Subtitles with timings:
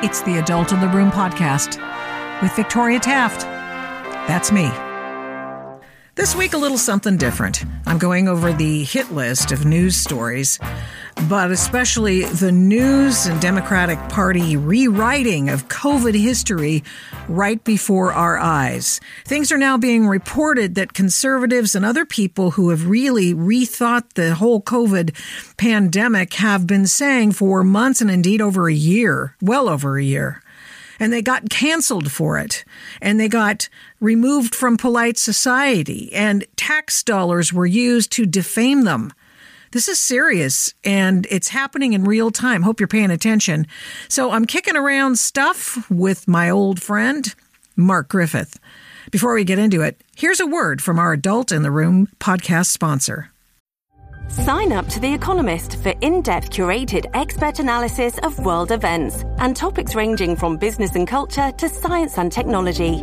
[0.00, 1.82] It's the Adult in the Room podcast
[2.40, 3.40] with Victoria Taft.
[4.28, 4.70] That's me.
[6.14, 7.64] This week, a little something different.
[7.84, 10.60] I'm going over the hit list of news stories,
[11.28, 16.84] but especially the news and Democratic Party rewriting of COVID history
[17.28, 19.00] right before our eyes.
[19.24, 24.34] Things are now being reported that conservatives and other people who have really rethought the
[24.34, 25.14] whole COVID
[25.56, 30.42] pandemic have been saying for months and indeed over a year, well over a year.
[31.00, 32.64] And they got canceled for it.
[33.00, 33.68] And they got
[34.00, 36.12] removed from polite society.
[36.12, 39.12] And tax dollars were used to defame them.
[39.72, 42.62] This is serious and it's happening in real time.
[42.62, 43.66] Hope you're paying attention.
[44.08, 47.34] So I'm kicking around stuff with my old friend,
[47.76, 48.58] Mark Griffith.
[49.10, 52.66] Before we get into it, here's a word from our Adult in the Room podcast
[52.66, 53.30] sponsor.
[54.28, 59.56] Sign up to The Economist for in depth curated expert analysis of world events and
[59.56, 63.02] topics ranging from business and culture to science and technology.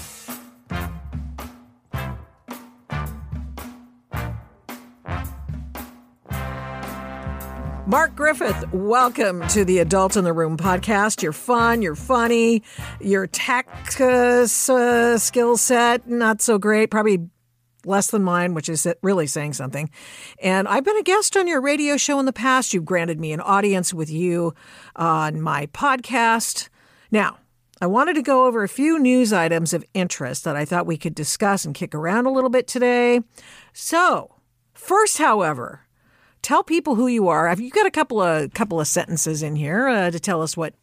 [7.87, 11.23] Mark Griffith, welcome to the Adult in the Room podcast.
[11.23, 12.61] You're fun, you're funny,
[12.99, 13.67] your tech
[13.99, 17.27] uh, skill set, not so great, probably
[17.83, 19.89] less than mine, which is really saying something.
[20.39, 22.73] And I've been a guest on your radio show in the past.
[22.73, 24.53] You've granted me an audience with you
[24.95, 26.69] on my podcast.
[27.09, 27.39] Now,
[27.81, 30.97] I wanted to go over a few news items of interest that I thought we
[30.97, 33.21] could discuss and kick around a little bit today.
[33.73, 34.35] So,
[34.75, 35.87] first, however,
[36.41, 37.53] tell people who you are.
[37.57, 40.73] You've got a couple of couple of sentences in here uh, to tell us what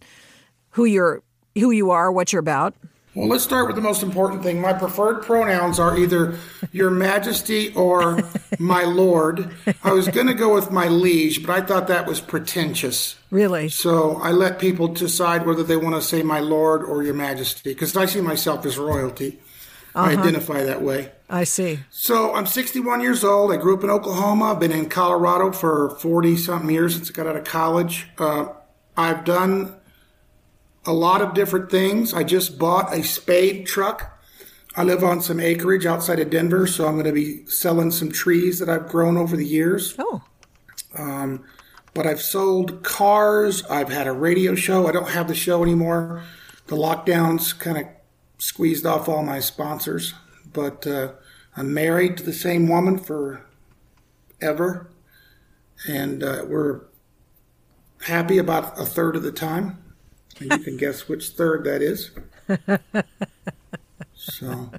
[0.71, 1.23] who you're
[1.59, 2.75] who you are, what you're about.
[3.15, 4.61] Well, let's start with the most important thing.
[4.61, 6.39] My preferred pronouns are either
[6.71, 8.21] Your Majesty or
[8.61, 9.51] My Lord.
[9.83, 13.17] I was going to go with My Liege, but I thought that was pretentious.
[13.31, 13.71] Really?
[13.71, 17.73] So I let people decide whether they want to say My Lord or Your Majesty,
[17.73, 19.41] because I see myself as royalty.
[19.95, 20.11] Uh-huh.
[20.11, 21.13] I identify that way.
[21.31, 21.81] I see.
[21.91, 23.53] So I'm 61 years old.
[23.53, 24.53] I grew up in Oklahoma.
[24.53, 28.09] I've been in Colorado for 40 something years since I got out of college.
[28.19, 28.47] Uh,
[28.97, 29.77] I've done
[30.87, 32.15] a lot of different things.
[32.15, 34.19] I just bought a spade truck.
[34.75, 38.11] I live on some acreage outside of Denver, so I'm going to be selling some
[38.11, 39.95] trees that I've grown over the years.
[39.99, 40.23] Oh.
[40.97, 41.45] Um,
[41.95, 43.65] but I've sold cars.
[43.65, 44.87] I've had a radio show.
[44.87, 46.23] I don't have the show anymore.
[46.69, 47.87] The lockdowns kind of
[48.39, 50.15] squeezed off all my sponsors.
[50.53, 51.13] But uh,
[51.57, 53.45] I'm married to the same woman for
[54.41, 54.91] ever,
[55.89, 56.83] and uh, we're
[58.03, 59.83] happy about a third of the time.
[60.41, 62.11] And you can guess which third that is.
[64.15, 64.71] So.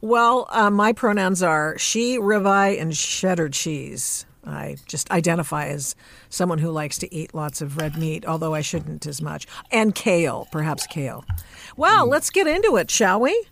[0.00, 4.24] Well, uh, my pronouns are she, ribeye, and cheddar cheese.
[4.44, 5.94] I just identify as
[6.28, 9.46] someone who likes to eat lots of red meat, although I shouldn't as much.
[9.70, 11.24] And kale, perhaps kale.
[11.76, 12.10] Well, mm.
[12.10, 13.46] let's get into it, shall we?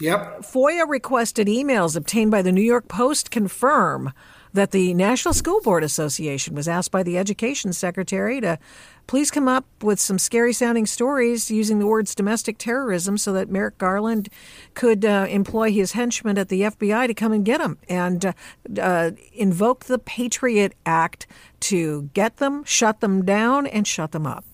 [0.00, 0.42] Yep.
[0.42, 4.12] FOIA requested emails obtained by the New York Post confirm
[4.52, 8.58] that the National School Board Association was asked by the Education Secretary to
[9.06, 13.48] please come up with some scary sounding stories using the words domestic terrorism so that
[13.48, 14.28] Merrick Garland
[14.74, 18.32] could uh, employ his henchmen at the FBI to come and get him and uh,
[18.80, 21.26] uh, invoke the Patriot Act
[21.60, 24.44] to get them, shut them down, and shut them up.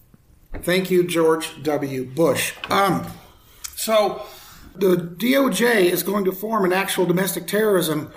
[0.63, 2.05] Thank you, George W.
[2.05, 2.55] Bush.
[2.71, 3.07] Um,
[3.75, 4.25] so
[4.75, 8.11] the DOJ is going to form an actual domestic terrorism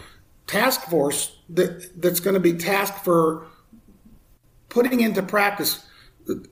[0.50, 3.46] task force that, that's going to be tasked for
[4.68, 5.85] putting into practice.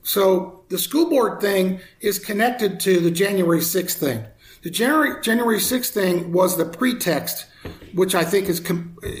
[0.02, 4.24] So the school board thing is connected to the January 6th thing.
[4.62, 7.46] The January, January 6th thing was the pretext,
[7.92, 8.64] which I think is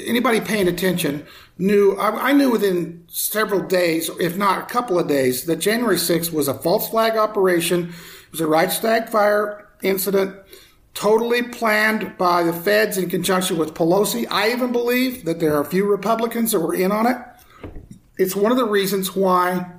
[0.06, 1.26] anybody paying attention
[1.58, 1.96] knew.
[1.96, 6.32] I, I, knew within several days, if not a couple of days, that January 6th
[6.32, 7.90] was a false flag operation.
[7.90, 10.36] It was a Reichstag fire incident
[10.98, 14.26] totally planned by the feds in conjunction with Pelosi.
[14.32, 17.16] I even believe that there are a few Republicans that were in on it.
[18.16, 19.70] It's one of the reasons why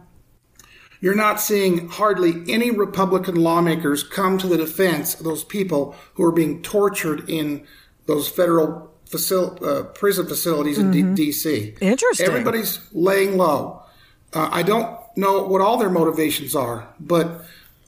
[1.02, 6.24] you're not seeing hardly any Republican lawmakers come to the defense of those people who
[6.24, 7.68] are being tortured in
[8.06, 11.16] those federal facil- uh, prison facilities in mm-hmm.
[11.16, 11.76] D- D.C.
[11.82, 12.28] Interesting.
[12.28, 13.84] Everybody's laying low.
[14.32, 17.44] Uh, I don't know what all their motivations are, but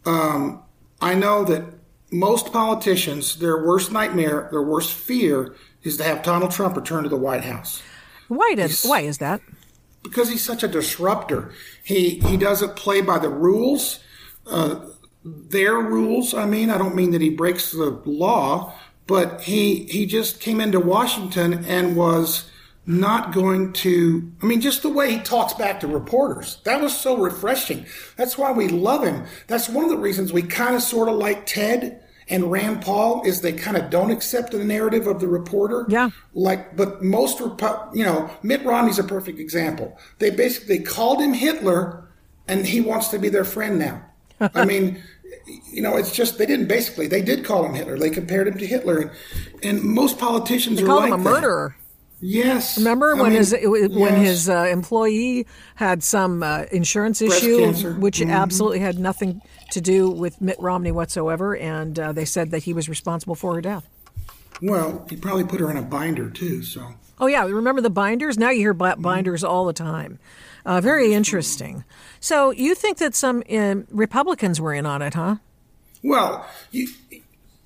[0.05, 0.61] um,
[0.99, 1.63] I know that
[2.11, 7.09] most politicians, their worst nightmare, their worst fear is to have Donald Trump return to
[7.09, 7.81] the White House.
[8.27, 8.71] Why did?
[8.83, 9.41] Why is that?
[10.03, 11.51] Because he's such a disruptor.
[11.83, 13.99] He he doesn't play by the rules.
[14.45, 14.87] Uh,
[15.23, 16.33] their rules.
[16.33, 18.73] I mean, I don't mean that he breaks the law,
[19.07, 22.49] but he he just came into Washington and was
[22.85, 26.57] not going to I mean just the way he talks back to reporters.
[26.63, 27.85] That was so refreshing.
[28.17, 29.25] That's why we love him.
[29.47, 32.00] That's one of the reasons we kind of sort of like Ted
[32.31, 35.85] and Rand Paul is they kind of don't accept the narrative of the reporter.
[35.89, 36.09] Yeah.
[36.33, 39.97] Like, but most, you know, Mitt Romney's a perfect example.
[40.19, 42.09] They basically called him Hitler,
[42.47, 44.03] and he wants to be their friend now.
[44.55, 45.03] I mean,
[45.71, 47.99] you know, it's just they didn't basically they did call him Hitler.
[47.99, 49.11] They compared him to Hitler, and
[49.61, 51.29] and most politicians they are called like him a that.
[51.29, 51.75] murderer.
[52.23, 52.77] Yes.
[52.77, 54.27] Remember I when mean, his when yes.
[54.27, 57.93] his uh, employee had some uh, insurance Breast issue, cancer.
[57.93, 58.31] which Mhm.
[58.31, 62.73] absolutely had nothing to do with Mitt Romney whatsoever, and uh, they said that he
[62.73, 63.87] was responsible for her death.
[64.61, 66.61] Well, he probably put her in a binder too.
[66.63, 68.37] So Oh yeah, remember the binders?
[68.37, 69.01] Now you hear Mm-hmm.
[69.01, 70.19] binders all the time.
[70.65, 71.83] Uh, very interesting.
[72.19, 75.37] So you think that some uh, Republicans were in on it, huh?
[76.03, 76.87] Well, you,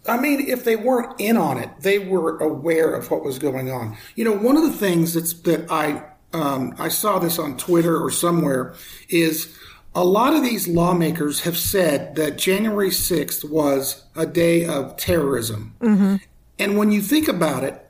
[0.08, 3.72] I mean, if they weren't in on it, they were aware of what was going
[3.72, 3.98] on.
[4.16, 6.04] You know, one of the things that's that I
[6.34, 8.76] um, I saw this on Twitter or somewhere
[9.10, 9.58] is
[9.96, 15.74] a lot of these lawmakers have said that January sixth was a day of terrorism,
[15.80, 16.18] mm-hmm.
[16.60, 17.82] and when you think about it,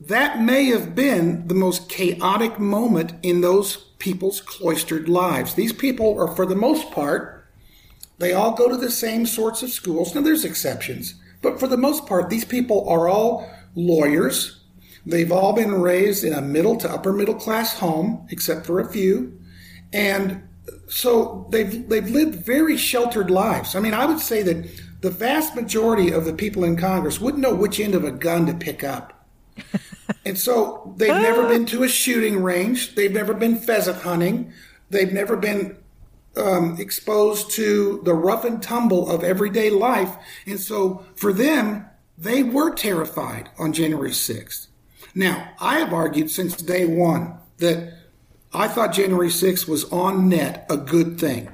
[0.00, 5.54] that may have been the most chaotic moment in those people's cloistered lives.
[5.54, 7.48] These people are, for the most part,
[8.18, 10.14] they all go to the same sorts of schools.
[10.14, 14.60] Now, there's exceptions, but for the most part, these people are all lawyers.
[15.06, 18.88] They've all been raised in a middle to upper middle class home, except for a
[18.88, 19.40] few.
[19.92, 20.42] And
[20.88, 23.74] so they've, they've lived very sheltered lives.
[23.74, 24.68] I mean, I would say that
[25.00, 28.46] the vast majority of the people in Congress wouldn't know which end of a gun
[28.46, 29.26] to pick up.
[30.24, 32.94] And so they've never been to a shooting range.
[32.94, 34.52] They've never been pheasant hunting.
[34.90, 35.76] They've never been
[36.36, 40.14] um, exposed to the rough and tumble of everyday life.
[40.46, 41.86] And so for them,
[42.16, 44.68] they were terrified on January 6th.
[45.14, 47.97] Now, I have argued since day one that
[48.52, 51.48] I thought January 6th was on net a good thing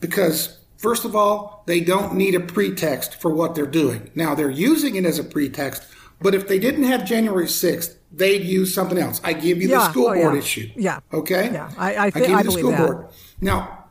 [0.00, 4.10] because, first of all, they don't need a pretext for what they're doing.
[4.14, 5.82] Now, they're using it as a pretext,
[6.20, 9.20] but if they didn't have January 6th, they'd use something else.
[9.24, 10.38] I give you the school Oh, board yeah.
[10.38, 10.70] issue.
[10.76, 11.00] Yeah.
[11.12, 11.50] Okay?
[11.52, 11.70] Yeah.
[11.78, 12.86] I- I thi- give you I the school that.
[12.86, 13.06] board.
[13.40, 13.84] Now,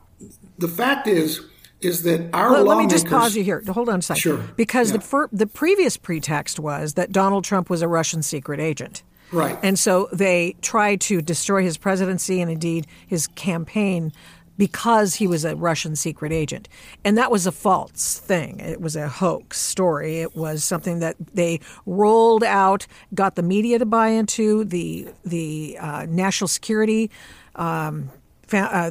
[0.58, 1.40] the fact is,
[1.80, 3.62] is that our Let, let me just pause you here.
[3.68, 4.20] Hold on a second.
[4.20, 4.38] Sure.
[4.56, 9.02] Because the fir- the previous pretext was that Donald Trump was a Russian secret agent.
[9.32, 9.58] Right.
[9.62, 14.12] And so they tried to destroy his presidency and indeed his campaign
[14.56, 16.68] because he was a Russian secret agent.
[17.04, 18.60] And that was a false thing.
[18.60, 20.20] It was a hoax story.
[20.20, 25.76] It was something that they rolled out, got the media to buy into, the the
[25.80, 27.10] uh, national security,
[27.56, 28.10] um,
[28.52, 28.90] uh,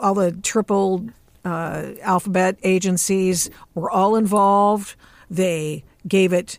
[0.00, 1.06] all the triple
[1.44, 4.94] uh, alphabet agencies were all involved.
[5.30, 6.58] They gave it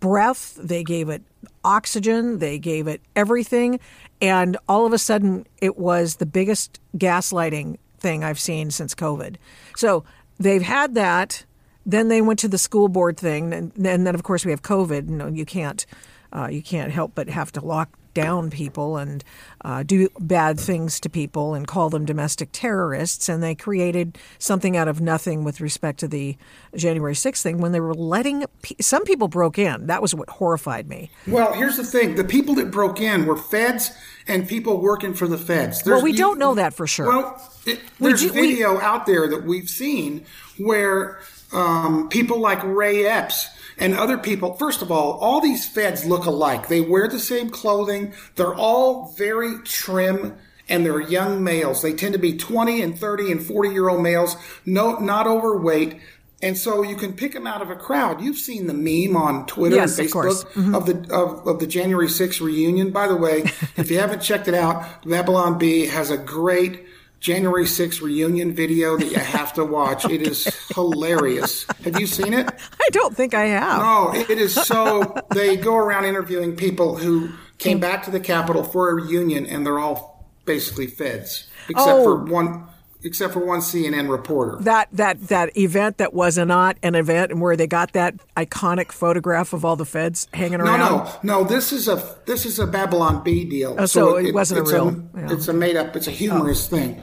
[0.00, 1.22] breath, they gave it
[1.64, 3.80] oxygen, they gave it everything.
[4.20, 9.36] And all of a sudden, it was the biggest gaslighting thing I've seen since COVID.
[9.76, 10.04] So
[10.38, 11.44] they've had that.
[11.86, 15.08] Then they went to the school board thing, and, then of course we have COVID.
[15.08, 15.86] You know, you can't
[16.34, 19.22] uh, you can't help but have to lock down people and
[19.64, 23.28] uh, do bad things to people and call them domestic terrorists.
[23.28, 26.36] And they created something out of nothing with respect to the
[26.74, 29.86] January 6th thing when they were letting pe- some people broke in.
[29.86, 31.10] That was what horrified me.
[31.26, 33.92] Well, here's the thing: the people that broke in were feds
[34.26, 35.82] and people working for the feds.
[35.86, 37.06] Well, we don't know that for sure.
[37.06, 40.24] Well, it, We there's we- video out there that we've seen
[40.58, 41.20] where
[41.52, 43.48] um, people like Ray Epps
[43.78, 44.54] and other people.
[44.54, 46.68] First of all, all these feds look alike.
[46.68, 48.12] They wear the same clothing.
[48.36, 50.36] They're all very trim.
[50.70, 51.80] And they're young males.
[51.80, 55.98] They tend to be 20 and 30 and 40 year old males, no, not overweight.
[56.42, 58.20] And so you can pick them out of a crowd.
[58.20, 60.44] You've seen the meme on Twitter Yes, and of course.
[60.44, 62.90] Facebook of the of, of the January 6th reunion.
[62.90, 63.44] By the way,
[63.76, 66.84] if you haven't checked it out, Babylon Bee has a great
[67.20, 70.04] January 6th reunion video that you have to watch.
[70.04, 70.44] It is
[70.74, 71.66] hilarious.
[71.84, 72.46] Have you seen it?
[72.80, 73.80] I don't think I have.
[73.82, 75.14] Oh, it is so.
[75.34, 79.66] They go around interviewing people who came back to the Capitol for a reunion, and
[79.66, 82.04] they're all basically feds, except Oh.
[82.04, 82.64] for one,
[83.02, 84.62] except for one CNN reporter.
[84.62, 88.92] That that that event that was not an event and where they got that iconic
[88.92, 90.78] photograph of all the feds hanging around.
[90.80, 91.40] no, no.
[91.40, 91.44] No.
[91.44, 93.76] This is a this is a Babylon Bee deal.
[93.78, 95.26] Oh, so it wasn't a it's real- A, yeah.
[95.30, 95.34] Oh.
[95.34, 95.96] It's a made up.
[95.96, 97.02] It's a humorous thing.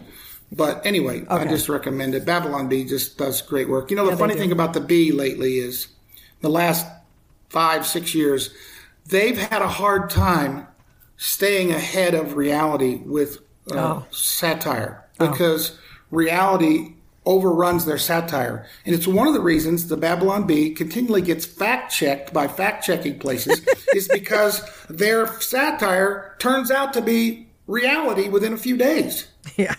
[0.52, 2.24] But anyway, I just recommend it.
[2.24, 3.90] Babylon Bee just does great work.
[3.90, 5.88] You know, the funny thing about the Bee lately is
[6.42, 6.86] the last
[7.50, 8.54] five six years,
[9.08, 10.68] they've had a hard time
[11.18, 13.38] staying ahead of reality with
[13.72, 14.06] uh, oh.
[14.12, 15.32] satire oh.
[15.32, 15.85] because oh.
[16.15, 16.95] Reality
[17.25, 18.65] overruns their satire.
[18.86, 22.86] And it's one of the reasons the Babylon Bee continually gets fact checked by fact
[22.86, 29.27] checking places is because their satire turns out to be reality within a few days.
[29.57, 29.75] Yeah.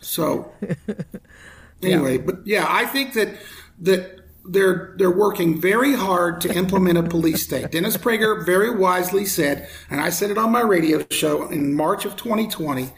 [0.00, 0.52] so
[1.82, 2.24] anyway, yeah.
[2.24, 3.36] but yeah, I think that
[3.80, 7.72] that they're they're working very hard to implement a police state.
[7.72, 12.04] Dennis Prager very wisely said, and I said it on my radio show in March
[12.04, 12.90] of 2020,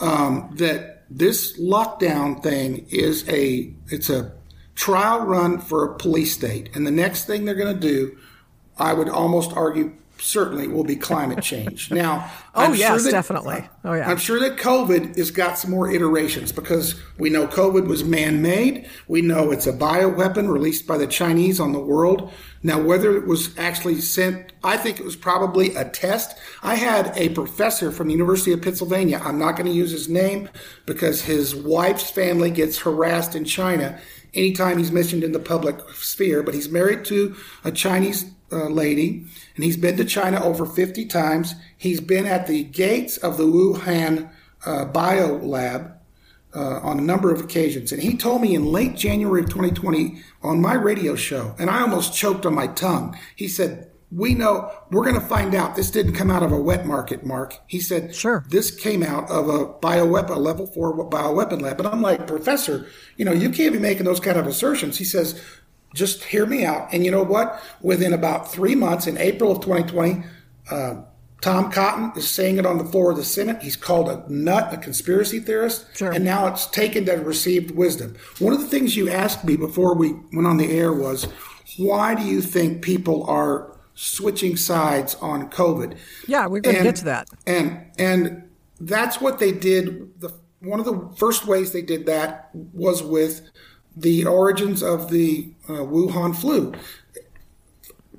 [0.00, 4.32] um, that this lockdown thing is a it's a
[4.74, 8.16] trial run for a police state, and the next thing they're going to do,
[8.78, 11.90] I would almost argue, certainly will be climate change.
[11.94, 13.68] Now, oh I'm yes, sure that, definitely.
[13.84, 17.86] Oh yeah, I'm sure that COVID has got some more iterations because we know COVID
[17.86, 18.88] was man-made.
[19.06, 22.32] We know it's a bioweapon released by the Chinese on the world.
[22.62, 26.36] Now, whether it was actually sent, I think it was probably a test.
[26.62, 29.20] I had a professor from the University of Pennsylvania.
[29.22, 30.48] I'm not going to use his name
[30.86, 34.00] because his wife's family gets harassed in China
[34.34, 39.26] anytime he's mentioned in the public sphere, but he's married to a Chinese uh, lady,
[39.54, 41.54] and he's been to China over 50 times.
[41.76, 44.30] He's been at the gates of the Wuhan
[44.66, 45.92] uh, bio lab
[46.54, 47.92] uh, on a number of occasions.
[47.92, 51.82] And he told me in late January of 2020 on my radio show, and I
[51.82, 53.18] almost choked on my tongue.
[53.36, 56.60] He said, we know we're going to find out this didn't come out of a
[56.60, 57.58] wet market, Mark.
[57.66, 58.44] He said, sure.
[58.48, 61.80] This came out of a bioweapon, a level four bioweapon lab.
[61.80, 64.98] And I'm like, Professor, you know, you can't be making those kind of assertions.
[64.98, 65.42] He says,
[65.94, 66.92] just hear me out.
[66.92, 67.62] And you know what?
[67.80, 70.22] Within about three months, in April of 2020,
[70.70, 70.96] uh,
[71.40, 73.62] Tom Cotton is saying it on the floor of the Senate.
[73.62, 76.10] He's called a nut, a conspiracy theorist, sure.
[76.10, 78.16] and now it's taken to received wisdom.
[78.38, 81.24] One of the things you asked me before we went on the air was,
[81.76, 85.98] why do you think people are switching sides on COVID?
[86.26, 87.28] Yeah, we're going to get to that.
[87.46, 88.48] And and
[88.80, 90.20] that's what they did.
[90.20, 93.42] The one of the first ways they did that was with
[93.96, 96.72] the origins of the uh, Wuhan flu.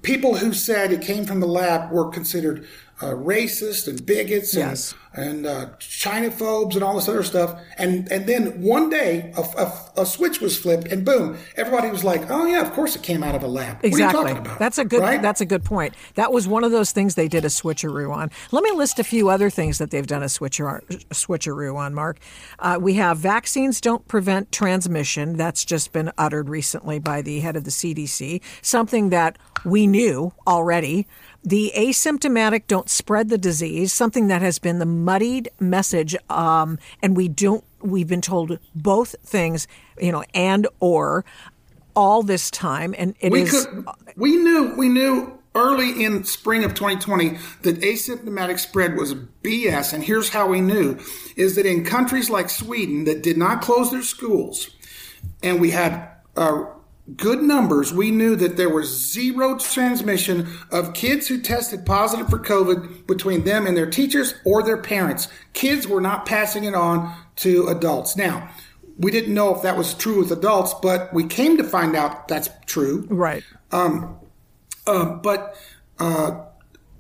[0.02, 2.68] People who said it came from the lab were considered
[3.02, 4.94] uh, racist and bigots yes.
[5.14, 7.60] and, and uh, Chinophobes and all this other stuff.
[7.78, 12.06] And and then one day a, a, a, switch was flipped and boom, everybody was
[12.06, 14.34] like, "Oh yeah, of course it came out of a lab." Exactly.
[14.60, 15.02] That's a good.
[15.02, 15.22] Right?
[15.22, 15.94] That's a good point.
[16.16, 18.32] That was one of those things they did a switcheroo on.
[18.52, 21.94] Let me list a few other things that they've done a switcher switcheroo on.
[21.94, 22.20] Mark,
[22.60, 25.36] uh, we have vaccines don't prevent transmission.
[25.36, 28.42] That's just been uttered recently by the head of the CDC.
[28.62, 31.08] Something that we knew already
[31.46, 37.16] the asymptomatic don't spread the disease, something that has been the muddied message, um, and
[37.16, 37.64] we don't.
[37.82, 39.68] We've been told both things,
[40.02, 41.24] you know, and or
[41.96, 43.86] all this time, and it we is, Could,
[44.16, 44.74] we knew.
[44.76, 50.48] We knew early in spring of 2020 that asymptomatic spread was BS, and here's how
[50.48, 50.98] we knew:
[51.38, 54.72] is that in countries like Sweden that did not close their schools,
[55.44, 56.10] and we had.
[56.36, 56.66] Uh,
[57.16, 62.40] good numbers, we knew that there was zero transmission of kids who tested positive for
[62.40, 65.28] COVID between them and their teachers or their parents.
[65.54, 68.18] Kids were not passing it on to adults.
[68.18, 68.50] Now,
[68.98, 72.28] we didn't know if that was true with adults, but we came to find out
[72.28, 73.06] that's true.
[73.10, 73.44] Right.
[73.72, 74.18] Um,
[74.88, 75.58] uh, but
[76.00, 76.44] uh,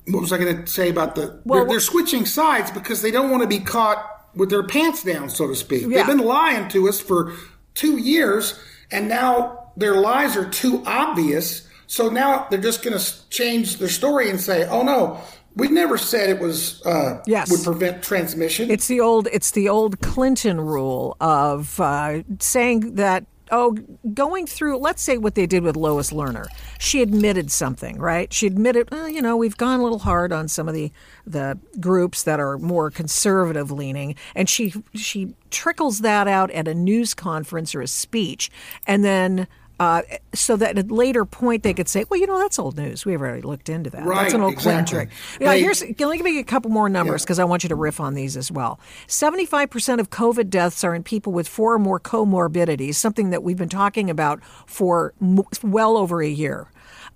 [0.07, 1.41] what was I going to say about the?
[1.45, 5.03] Well, they're, they're, switching sides because they don't want to be caught with their pants
[5.03, 5.83] down, so to speak.
[5.83, 5.97] Yeah.
[5.97, 7.33] They've been lying to us for
[7.73, 8.59] two years,
[8.91, 11.67] and now their lies are too obvious.
[11.87, 15.19] So now they're just going to change their story and say, "Oh no,
[15.55, 17.51] we never said it was uh, yes.
[17.51, 23.25] would prevent transmission." It's the old it's the old Clinton rule of uh, saying that
[23.51, 23.77] oh,
[24.13, 26.47] going through, let's say what they did with Lois Lerner.
[26.79, 28.31] She admitted something, right?
[28.31, 30.91] She admitted, oh, you know, we've gone a little hard on some of the
[31.25, 36.73] the groups that are more conservative leaning, and she she trickles that out at a
[36.73, 38.49] news conference or a speech,
[38.87, 39.47] and then
[39.79, 40.01] uh,
[40.33, 43.05] so that at a later point they could say, well, you know, that's old news.
[43.05, 44.05] We've already looked into that.
[44.05, 44.97] Right, that's an old exactly.
[44.97, 45.09] Trick.
[45.39, 47.43] Yeah, here's, let me give you a couple more numbers because yeah.
[47.43, 48.79] I want you to riff on these as well.
[49.07, 53.57] 75% of COVID deaths are in people with four or more comorbidities, something that we've
[53.57, 55.13] been talking about for
[55.63, 56.69] well over a year.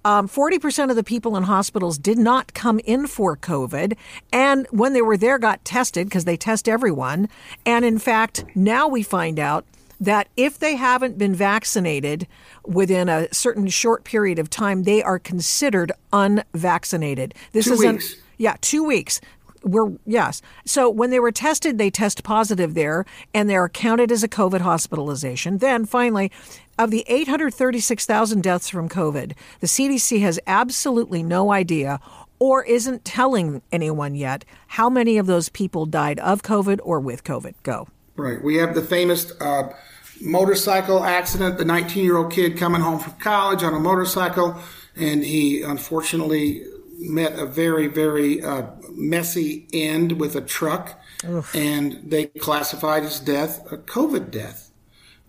[0.06, 3.98] Um, 40% of the people in hospitals did not come in for COVID,
[4.32, 7.28] and when they were there, got tested because they test everyone.
[7.66, 9.66] And in fact, now we find out
[10.00, 12.28] that if they haven't been vaccinated
[12.66, 17.34] within a certain short period of time, they are considered unvaccinated.
[17.52, 18.14] This two is weeks.
[18.14, 19.20] An, yeah, two weeks.
[19.62, 20.42] We're yes.
[20.66, 24.30] So when they were tested, they test positive there, and they are counted as a
[24.30, 25.58] COVID hospitalization.
[25.58, 26.32] Then finally,
[26.78, 32.00] of the 836,000 deaths from COVID, the CDC has absolutely no idea
[32.40, 37.26] or isn't telling anyone yet how many of those people died of COVID or with
[37.26, 37.54] COVID.
[37.64, 37.90] Go.
[38.20, 38.44] Right.
[38.44, 39.74] We have the famous uh,
[40.20, 44.60] motorcycle accident, the 19 year old kid coming home from college on a motorcycle,
[44.96, 46.66] and he unfortunately
[46.98, 51.56] met a very, very uh, messy end with a truck, Oof.
[51.56, 54.72] and they classified his death a COVID death.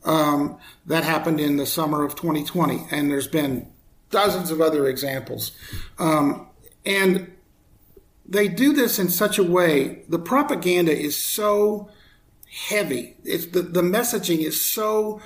[0.03, 3.71] Um, that happened in the summer of 2020, and there's been
[4.11, 5.53] dozens of other examples.
[5.99, 6.49] Um,
[6.85, 7.31] and
[8.27, 11.91] they do this in such a way, the propaganda is so
[12.51, 15.21] heavy, it's, the, the messaging is so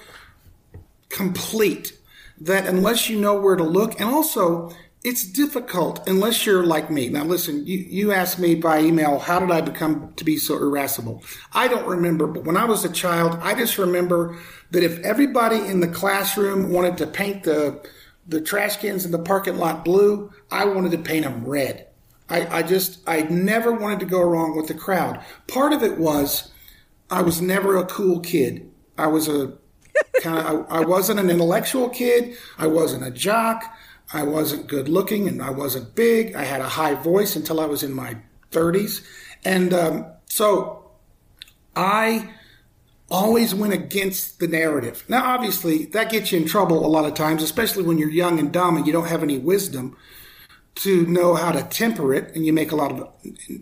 [1.08, 1.98] complete
[2.40, 4.72] that unless you know where to look, and also
[5.04, 7.08] it's difficult unless you're like me.
[7.10, 10.56] Now, listen, you, you asked me by email, how did I become to be so
[10.56, 11.22] irascible?
[11.52, 14.38] I don't remember, but when I was a child, I just remember
[14.70, 17.86] that if everybody in the classroom wanted to paint the,
[18.26, 21.86] the trash cans in the parking lot blue, I wanted to paint them red.
[22.30, 25.22] I, I just, I never wanted to go wrong with the crowd.
[25.46, 26.50] Part of it was
[27.14, 28.70] I was never a cool kid.
[28.98, 29.56] I was a
[30.20, 32.36] kind of, I, I wasn't an intellectual kid.
[32.58, 33.62] I wasn't a jock.
[34.12, 36.34] I wasn't good looking and I wasn't big.
[36.34, 38.16] I had a high voice until I was in my
[38.50, 39.04] 30s.
[39.44, 40.90] And um, so
[41.76, 42.30] I
[43.10, 45.04] always went against the narrative.
[45.08, 48.40] Now, obviously, that gets you in trouble a lot of times, especially when you're young
[48.40, 49.96] and dumb and you don't have any wisdom
[50.76, 53.08] to know how to temper it and you make a lot of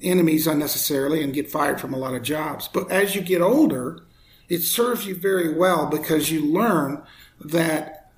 [0.03, 2.69] enemies unnecessarily and get fired from a lot of jobs.
[2.69, 4.03] But as you get older,
[4.49, 7.03] it serves you very well because you learn
[7.41, 8.13] that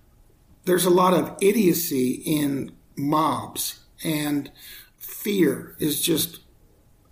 [0.65, 4.51] there's a lot of idiocy in mobs and
[4.99, 6.41] fear is just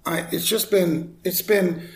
[0.05, 1.89] I, it's just been it's been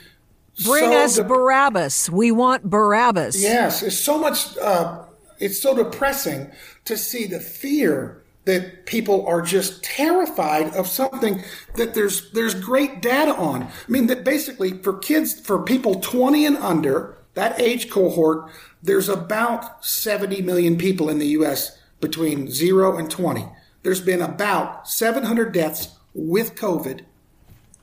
[0.65, 2.11] bring so us de- Barabbas.
[2.11, 3.41] We want Barabbas.
[3.41, 4.57] Yes, it's so much.
[4.59, 5.05] Uh,
[5.39, 6.51] it's so depressing
[6.85, 11.43] to see the fear that people are just terrified of something
[11.75, 13.65] that there's there's great data on.
[13.65, 18.51] I mean that basically for kids for people 20 and under that age cohort
[18.83, 21.77] there's about 70 million people in the U.S.
[22.01, 23.47] between 0 and 20.
[23.83, 27.01] There's been about 700 deaths with COVID.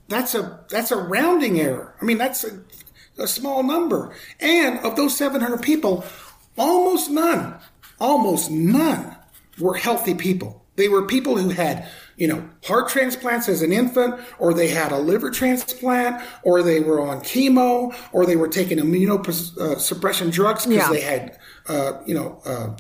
[0.08, 1.94] That's a that's a rounding error.
[2.02, 2.62] I mean, that's a,
[3.18, 4.16] a small number.
[4.40, 6.06] And of those 700 people,
[6.58, 7.56] almost none,
[8.00, 9.18] almost none
[9.60, 10.66] were healthy people.
[10.76, 14.92] They were people who had you know, heart transplants as an infant, or they had
[14.92, 20.84] a liver transplant, or they were on chemo, or they were taking immunosuppression drugs because
[20.84, 20.94] yeah.
[20.94, 21.38] they had,
[21.68, 22.76] uh, you know, uh,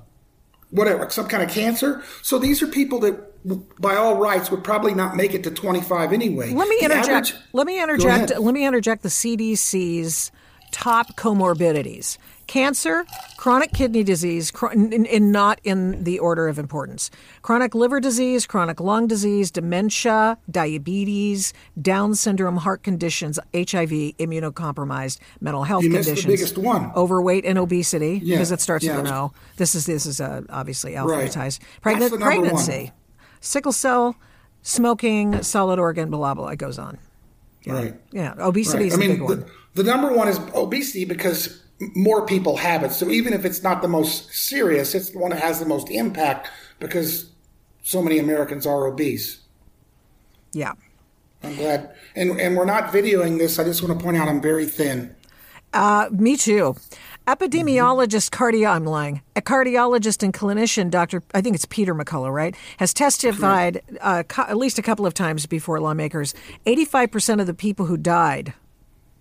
[0.70, 2.04] whatever, some kind of cancer.
[2.22, 6.14] So these are people that, by all rights, would probably not make it to 25
[6.14, 6.52] anyway.
[6.52, 7.10] Let me interject.
[7.10, 8.40] Average, let me interject.
[8.40, 10.32] Let me interject the CDC's
[10.72, 13.06] top comorbidities cancer,
[13.38, 17.10] chronic kidney disease, and not in the order of importance.
[17.42, 25.64] Chronic liver disease, chronic lung disease, dementia, diabetes, Down syndrome, heart conditions, HIV, immunocompromised, mental
[25.64, 26.24] health you conditions.
[26.24, 26.92] the biggest one.
[26.96, 28.36] Overweight and obesity, yeah.
[28.36, 28.98] because it starts yeah.
[28.98, 29.34] with an O.
[29.58, 31.60] This is this is uh, obviously alphabetized.
[31.60, 31.82] Right.
[31.82, 32.92] Pregnant, pregnancy, one.
[33.42, 34.16] sickle cell,
[34.62, 36.50] smoking, solid organ, blah blah.
[36.50, 36.98] It goes on.
[37.64, 37.74] Yeah.
[37.74, 37.96] Right.
[38.12, 38.34] Yeah.
[38.38, 38.88] Obesity right.
[38.88, 39.46] is I mean, big one.
[39.74, 41.63] The, the number one is obesity because
[41.96, 42.92] more people have it.
[42.92, 45.90] So even if it's not the most serious, it's the one that has the most
[45.90, 47.32] impact because
[47.84, 49.40] so many Americans are obese.
[50.54, 50.74] Yeah.
[51.44, 51.94] I'm glad.
[52.16, 53.60] And, and we're not videoing this.
[53.60, 55.16] I just want to point out I'm very thin.
[55.74, 56.76] Uh, me too.
[57.28, 59.22] Epidemiologist, cardio, I'm lying.
[59.36, 61.24] A cardiologist and clinician, Dr.
[61.34, 65.14] I think it's Peter McCullough, right, has testified uh, co- at least a couple of
[65.14, 66.34] times before lawmakers.
[66.66, 68.54] 85% of the people who died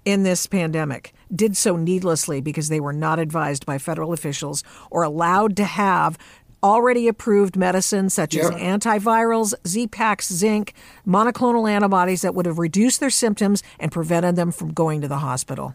[0.04, 5.02] in this pandemic did so needlessly because they were not advised by federal officials or
[5.02, 6.18] allowed to have
[6.62, 10.74] already approved medicines such as antivirals, Z-Paks, zinc,
[11.06, 15.18] monoclonal antibodies that would have reduced their symptoms and prevented them from going to the
[15.18, 15.74] hospital.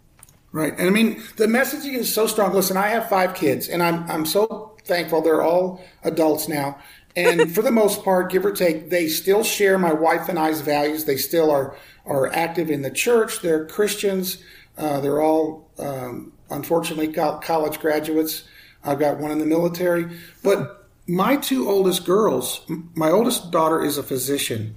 [0.53, 0.73] Right.
[0.77, 2.53] And I mean, the messaging is so strong.
[2.53, 6.79] Listen, I have five kids and I'm, I'm so thankful they're all adults now.
[7.17, 10.61] And for the most part, give or take, they still share my wife and I's
[10.61, 11.05] values.
[11.05, 11.75] They still are,
[12.07, 13.41] are active in the church.
[13.41, 14.37] They're Christians.
[14.77, 18.43] Uh, they're all, um, unfortunately, college graduates.
[18.83, 20.07] I've got one in the military.
[20.43, 22.61] But my two oldest girls,
[22.93, 24.75] my oldest daughter is a physician,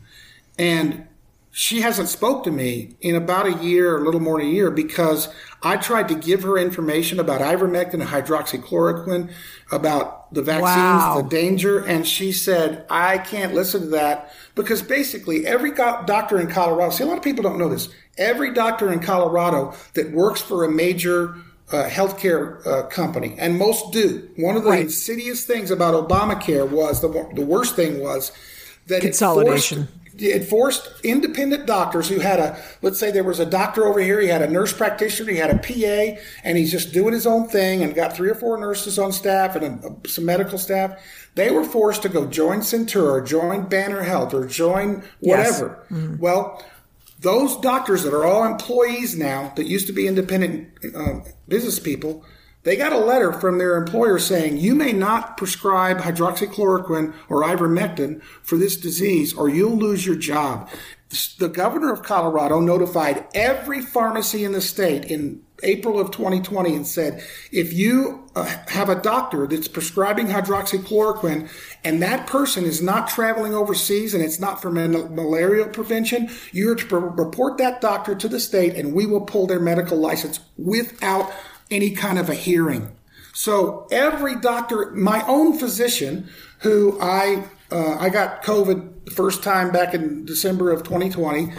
[0.58, 1.06] and
[1.50, 4.70] she hasn't spoke to me in about a year, a little more than a year,
[4.70, 5.28] because
[5.62, 9.30] I tried to give her information about ivermectin and hydroxychloroquine,
[9.70, 11.20] about the vaccines, wow.
[11.20, 16.48] the danger, and she said, I can't listen to that because basically every doctor in
[16.48, 17.88] Colorado, see, a lot of people don't know this.
[18.16, 21.36] Every doctor in Colorado that works for a major
[21.72, 24.28] uh, healthcare uh, company, and most do.
[24.36, 24.80] One of the right.
[24.80, 28.32] insidious things about Obamacare was the the worst thing was
[28.88, 29.82] that consolidation.
[29.82, 29.99] it forced
[31.02, 34.42] independent doctors who had a let's say there was a doctor over here he had
[34.42, 37.94] a nurse practitioner he had a pa and he's just doing his own thing and
[37.94, 40.98] got three or four nurses on staff and a, some medical staff
[41.34, 45.98] they were forced to go join centura join banner health or join whatever yes.
[45.98, 46.16] mm-hmm.
[46.18, 46.62] well
[47.20, 52.24] those doctors that are all employees now that used to be independent uh, business people
[52.62, 58.22] they got a letter from their employer saying you may not prescribe hydroxychloroquine or ivermectin
[58.42, 60.68] for this disease or you'll lose your job.
[61.38, 66.86] The governor of Colorado notified every pharmacy in the state in April of 2020 and
[66.86, 71.50] said, if you uh, have a doctor that's prescribing hydroxychloroquine
[71.82, 76.96] and that person is not traveling overseas and it's not for malaria prevention, you're to
[76.96, 81.32] report that doctor to the state and we will pull their medical license without
[81.70, 82.96] any kind of a hearing.
[83.32, 86.28] So every doctor, my own physician,
[86.60, 91.52] who I uh, I got COVID the first time back in December of 2020,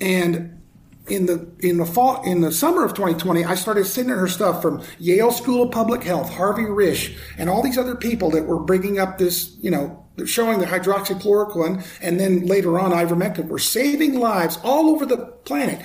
[0.00, 0.60] and
[1.08, 4.62] in the in the fall in the summer of 2020, I started sending her stuff
[4.62, 8.60] from Yale School of Public Health, Harvey Risch, and all these other people that were
[8.60, 14.18] bringing up this, you know, showing the hydroxychloroquine and then later on ivermectin were saving
[14.18, 15.84] lives all over the planet.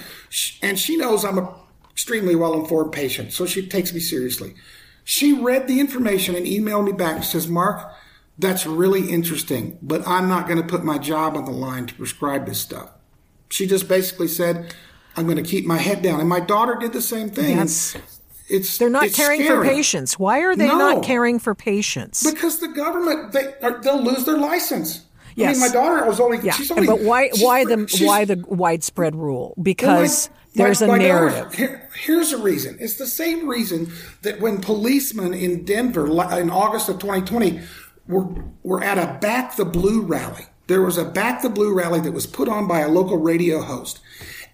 [0.61, 1.55] And she knows I'm a
[1.97, 4.53] extremely well informed patient, so she takes me seriously.
[5.03, 7.91] She read the information and emailed me back and says, Mark,
[8.37, 11.95] that's really interesting, but I'm not going to put my job on the line to
[11.95, 12.91] prescribe this stuff.
[13.49, 14.75] She just basically said,
[15.15, 16.19] I'm going to keep my head down.
[16.19, 17.57] And my daughter did the same thing.
[17.57, 17.97] Yes.
[18.47, 19.67] It's, They're not it's caring scary.
[19.67, 20.19] for patients.
[20.19, 22.31] Why are they no, not caring for patients?
[22.31, 25.03] Because the government, they, they'll lose their license.
[25.33, 25.49] Yes.
[25.49, 26.39] I mean, my daughter was only.
[26.41, 26.53] Yeah.
[26.53, 26.85] She's only.
[26.87, 27.29] But why?
[27.39, 29.53] Why the why the widespread rule?
[29.61, 31.53] Because there's a narrative.
[31.53, 32.77] Here, here's a reason.
[32.79, 37.61] It's the same reason that when policemen in Denver in August of 2020
[38.07, 38.27] were,
[38.63, 40.45] were at a Back the Blue rally.
[40.67, 43.61] There was a Back the Blue rally that was put on by a local radio
[43.61, 43.99] host.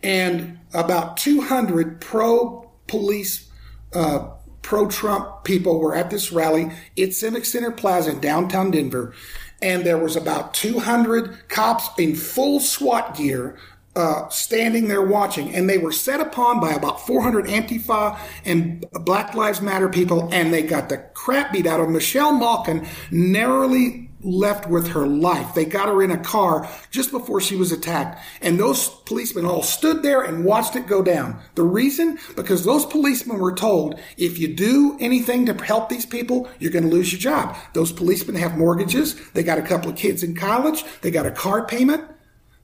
[0.02, 3.50] And about 200 pro police,
[3.94, 4.30] uh,
[4.62, 9.14] pro Trump people were at this rally at Civic Center Plaza in downtown Denver.
[9.62, 13.58] And there was about 200 cops in full SWAT gear
[13.96, 19.36] uh, standing there watching, and they were set upon by about 400 Antifa and Black
[19.36, 24.70] Lives Matter people, and they got the crap beat out of Michelle Malkin, narrowly left
[24.70, 25.54] with her life.
[25.54, 29.64] They got her in a car just before she was attacked, and those policemen all
[29.64, 31.40] stood there and watched it go down.
[31.56, 32.18] The reason?
[32.36, 36.90] Because those policemen were told if you do anything to help these people, you're going
[36.90, 37.56] to lose your job.
[37.74, 41.32] Those policemen have mortgages, they got a couple of kids in college, they got a
[41.32, 42.10] car payment.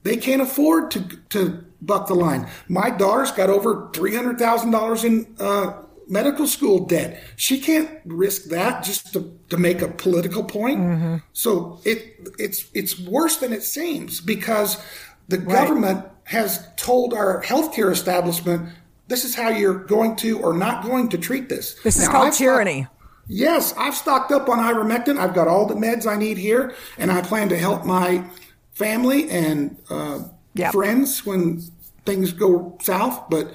[0.03, 2.49] They can't afford to to buck the line.
[2.67, 5.73] My daughter's got over three hundred thousand dollars in uh,
[6.07, 7.23] medical school debt.
[7.35, 10.79] She can't risk that just to, to make a political point.
[10.79, 11.15] Mm-hmm.
[11.33, 14.83] So it it's it's worse than it seems because
[15.27, 15.47] the right.
[15.47, 18.69] government has told our healthcare establishment
[19.07, 21.73] this is how you're going to or not going to treat this.
[21.83, 22.83] This now, is called I've tyranny.
[22.83, 22.95] Stocked,
[23.27, 25.17] yes, I've stocked up on ivermectin.
[25.17, 28.23] I've got all the meds I need here, and I plan to help my
[28.79, 30.21] family and uh,
[30.55, 30.71] yep.
[30.71, 31.61] friends when
[32.05, 33.29] things go south.
[33.29, 33.51] But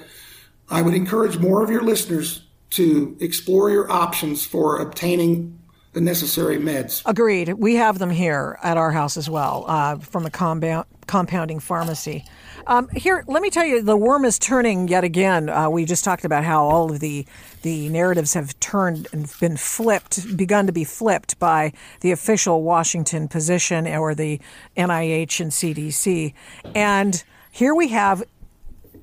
[0.69, 5.59] I would encourage more of your listeners to explore your options for obtaining
[5.93, 7.01] the necessary meds.
[7.05, 7.53] Agreed.
[7.53, 12.25] We have them here at our house as well uh, from the compound, compounding pharmacy.
[12.67, 15.49] Um, here, let me tell you, the worm is turning yet again.
[15.49, 17.25] Uh, we just talked about how all of the
[17.61, 23.27] the narratives have turned and been flipped, begun to be flipped by the official Washington
[23.27, 24.39] position or the
[24.77, 26.33] NIH and CDC.
[26.75, 28.23] And here we have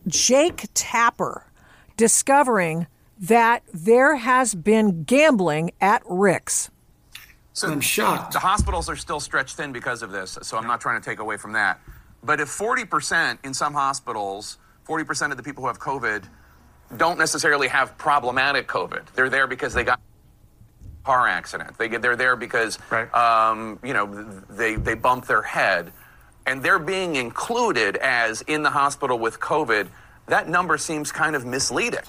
[0.06, 1.46] Jake Tapper
[1.96, 2.86] discovering
[3.18, 6.70] that there has been gambling at Rick's.
[7.52, 8.32] So I'm shocked.
[8.32, 11.18] The hospitals are still stretched thin because of this, so I'm not trying to take
[11.18, 11.80] away from that.
[12.24, 16.24] But if 40% in some hospitals, 40% of the people who have COVID
[16.96, 20.00] don't necessarily have problematic COVID, they're there because they got
[21.04, 21.76] car accident.
[21.78, 23.12] They get they're there because right.
[23.14, 24.06] um, you know
[24.48, 25.92] they they bump their head,
[26.46, 29.88] and they're being included as in the hospital with COVID.
[30.26, 32.00] That number seems kind of misleading.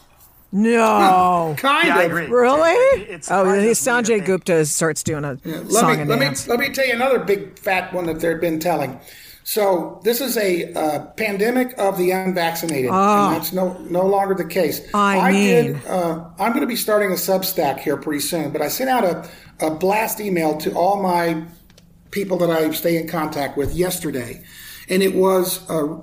[0.51, 1.99] No, kind yeah, of.
[1.99, 2.27] I agree.
[2.27, 3.01] Really?
[3.01, 6.45] It's oh, Sanjay Gupta starts doing a yeah, let song me, and let dance.
[6.45, 8.99] Me, let me tell you another big fat one that they've been telling.
[9.43, 13.27] So this is a uh, pandemic of the unvaccinated, oh.
[13.27, 14.81] and that's no no longer the case.
[14.93, 15.85] I, I mean, did.
[15.85, 19.03] Uh, I'm going to be starting a Substack here pretty soon, but I sent out
[19.03, 19.29] a,
[19.59, 21.43] a blast email to all my
[22.11, 24.43] people that I stay in contact with yesterday,
[24.87, 25.99] and it was uh,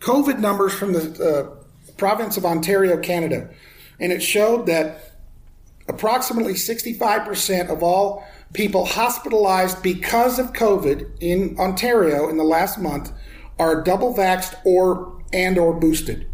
[0.00, 3.48] COVID numbers from the uh, province of Ontario, Canada.
[4.00, 5.12] And it showed that
[5.88, 13.12] approximately 65% of all people hospitalized because of COVID in Ontario in the last month
[13.58, 16.26] are double vaxxed or and or boosted.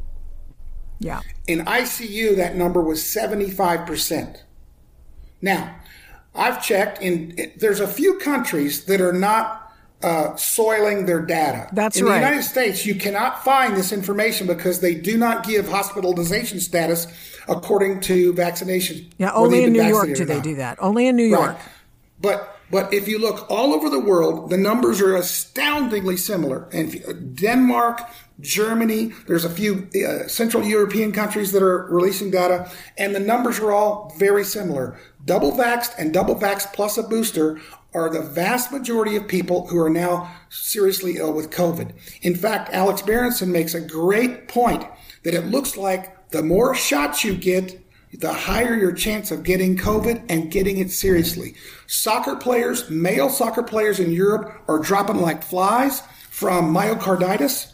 [0.98, 1.20] Yeah.
[1.46, 4.42] In ICU, that number was 75%.
[5.42, 5.76] Now,
[6.34, 11.68] I've checked, in there's a few countries that are not uh, soiling their data.
[11.72, 12.16] That's in right.
[12.16, 16.60] In the United States, you cannot find this information because they do not give hospitalization
[16.60, 17.06] status
[17.48, 19.10] according to vaccination.
[19.18, 20.78] Yeah, only in New York do they do that.
[20.80, 21.56] Only in New York.
[21.56, 21.60] Right.
[22.20, 26.68] But but if you look all over the world, the numbers are astoundingly similar.
[26.72, 28.02] And Denmark,
[28.40, 33.60] Germany, there's a few uh, Central European countries that are releasing data, and the numbers
[33.60, 34.98] are all very similar.
[35.24, 37.60] Double vaxxed and double vaxxed plus a booster
[37.94, 41.92] are the vast majority of people who are now seriously ill with COVID.
[42.20, 44.84] In fact, Alex Berenson makes a great point
[45.22, 47.80] that it looks like the more shots you get,
[48.12, 51.54] the higher your chance of getting COVID and getting it seriously.
[51.86, 57.72] Soccer players, male soccer players in Europe are dropping like flies from myocarditis.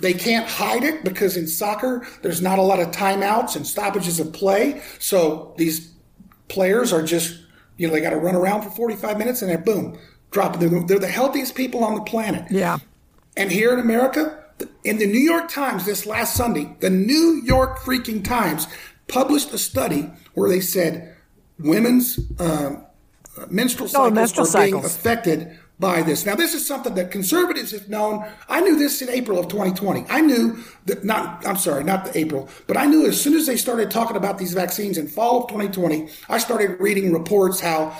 [0.00, 4.18] They can't hide it because in soccer, there's not a lot of timeouts and stoppages
[4.20, 4.82] of play.
[4.98, 5.92] So these
[6.48, 7.40] players are just,
[7.76, 9.98] you know, they got to run around for 45 minutes and then boom,
[10.30, 10.58] drop.
[10.58, 12.44] They're, they're the healthiest people on the planet.
[12.50, 12.78] Yeah.
[13.36, 14.44] And here in America,
[14.84, 18.66] in the New York Times this last Sunday, the New York freaking Times
[19.08, 21.16] published a study where they said
[21.58, 22.76] women's uh,
[23.48, 26.24] menstrual cycles menstrual are being affected by this.
[26.24, 28.24] Now, this is something that conservatives have known.
[28.48, 30.06] I knew this in April of 2020.
[30.08, 33.46] I knew that not, I'm sorry, not the April, but I knew as soon as
[33.46, 37.96] they started talking about these vaccines in fall of 2020, I started reading reports how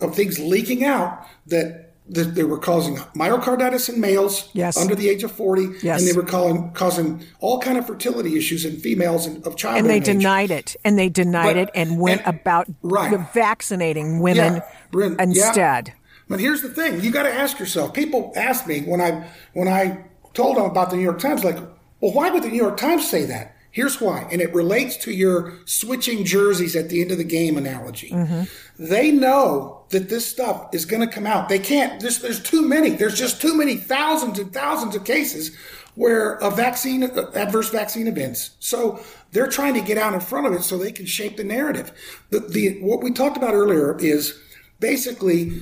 [0.00, 4.76] of things leaking out that that they were causing myocarditis in males Yes.
[4.78, 6.00] under the age of 40 Yes.
[6.00, 9.88] and they were calling, causing all kind of fertility issues in females and of And
[9.88, 10.04] they age.
[10.04, 10.74] denied it.
[10.84, 13.18] And they denied But- it and went and- about right.
[13.34, 15.24] vaccinating women Yeah, Bryn- yeah.
[15.24, 15.92] instead.
[16.28, 17.92] But here's the thing: you got to ask yourself.
[17.94, 19.98] People ask me when I when I
[20.34, 21.56] told them about the New York Times, like,
[22.00, 23.54] well, why would the New York Times say that?
[23.78, 27.56] Here's why, and it relates to your switching jerseys at the end of the game
[27.56, 28.10] analogy.
[28.10, 28.42] Mm-hmm.
[28.76, 31.48] They know that this stuff is going to come out.
[31.48, 32.00] They can't.
[32.00, 32.90] There's, there's too many.
[32.90, 35.56] There's just too many thousands and thousands of cases
[35.94, 38.56] where a vaccine, uh, adverse vaccine events.
[38.58, 38.98] So
[39.30, 41.92] they're trying to get out in front of it so they can shape the narrative.
[42.30, 44.36] The, the what we talked about earlier is
[44.80, 45.52] basically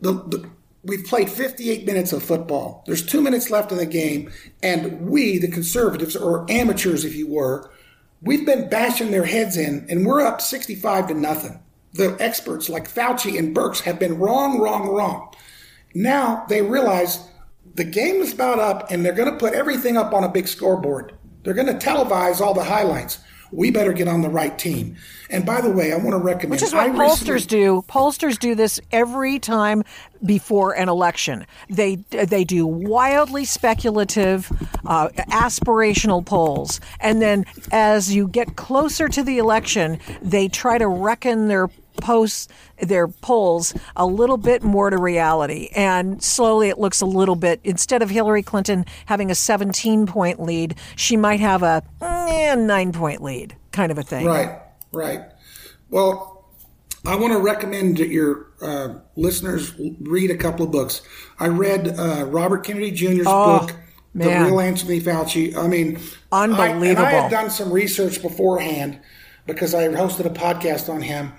[0.00, 0.48] the, the
[0.84, 2.82] we've played 58 minutes of football.
[2.86, 7.28] There's two minutes left in the game, and we, the conservatives or amateurs, if you
[7.28, 7.70] were,
[8.20, 11.62] we've been bashing their heads in, and we're up 65 to nothing.
[11.94, 15.32] The experts like Fauci and Birx have been wrong, wrong, wrong.
[15.94, 17.28] Now they realize
[17.74, 20.48] the game is about up, and they're going to put everything up on a big
[20.48, 21.12] scoreboard.
[21.42, 23.18] They're going to televise all the highlights.
[23.52, 24.96] We better get on the right team.
[25.30, 26.52] And by the way, I want to recommend.
[26.52, 27.84] Which is what I pollsters recently- do.
[27.88, 29.82] Pollsters do this every time
[30.24, 31.46] before an election.
[31.70, 34.50] They they do wildly speculative,
[34.86, 40.88] uh, aspirational polls, and then as you get closer to the election, they try to
[40.88, 42.48] reckon their posts
[42.80, 47.60] their polls a little bit more to reality and slowly it looks a little bit
[47.64, 52.92] instead of hillary clinton having a 17 point lead she might have a eh, 9
[52.92, 54.58] point lead kind of a thing Right,
[54.92, 55.20] right.
[55.90, 56.46] Well,
[57.04, 61.02] I want to recommend that your uh, listeners read a couple of books.
[61.38, 63.72] I read uh, Robert Kennedy Jr.'s book,
[64.14, 64.44] The Oh.
[64.44, 65.56] Real Anthony Fauci.
[65.56, 65.98] I mean,
[66.30, 69.00] I, and I had done some research beforehand
[69.46, 71.32] because I hosted a podcast on him.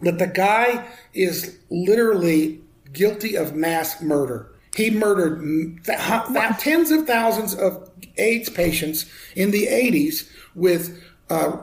[0.00, 2.60] But the guy is literally
[2.92, 4.50] guilty of mass murder.
[4.74, 5.40] He murdered
[5.86, 11.56] th- th- tens of thousands of AIDS patients in the 80s with uh,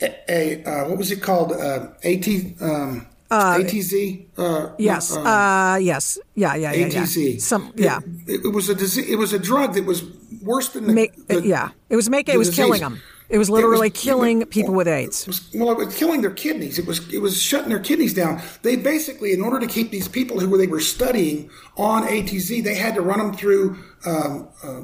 [0.00, 1.52] a, a uh, what was it called?
[1.52, 2.26] Uh, AT,
[2.60, 4.26] um, ATZ?
[4.38, 5.14] Uh, Yes.
[5.14, 6.18] Uh, yes.
[6.34, 6.54] Yeah.
[6.54, 6.72] Yeah.
[6.72, 6.86] Yeah.
[6.88, 7.34] ATZ.
[7.34, 7.38] Yeah.
[7.40, 7.72] Some.
[7.76, 7.98] Yeah.
[8.26, 10.02] It, it was a disease, it was a drug that was
[10.42, 11.68] worse than the, Make, the- yeah.
[11.90, 12.34] It was making.
[12.34, 13.00] It was killing them.
[13.30, 15.22] It was literally It was- killing was- people with AIDS.
[15.22, 16.78] It was, well, it was killing their kidneys.
[16.78, 18.40] It was it was shutting their kidneys down.
[18.62, 22.74] They basically, in order to keep these people who they were studying on ATZ, they
[22.74, 24.80] had to run them through um, uh,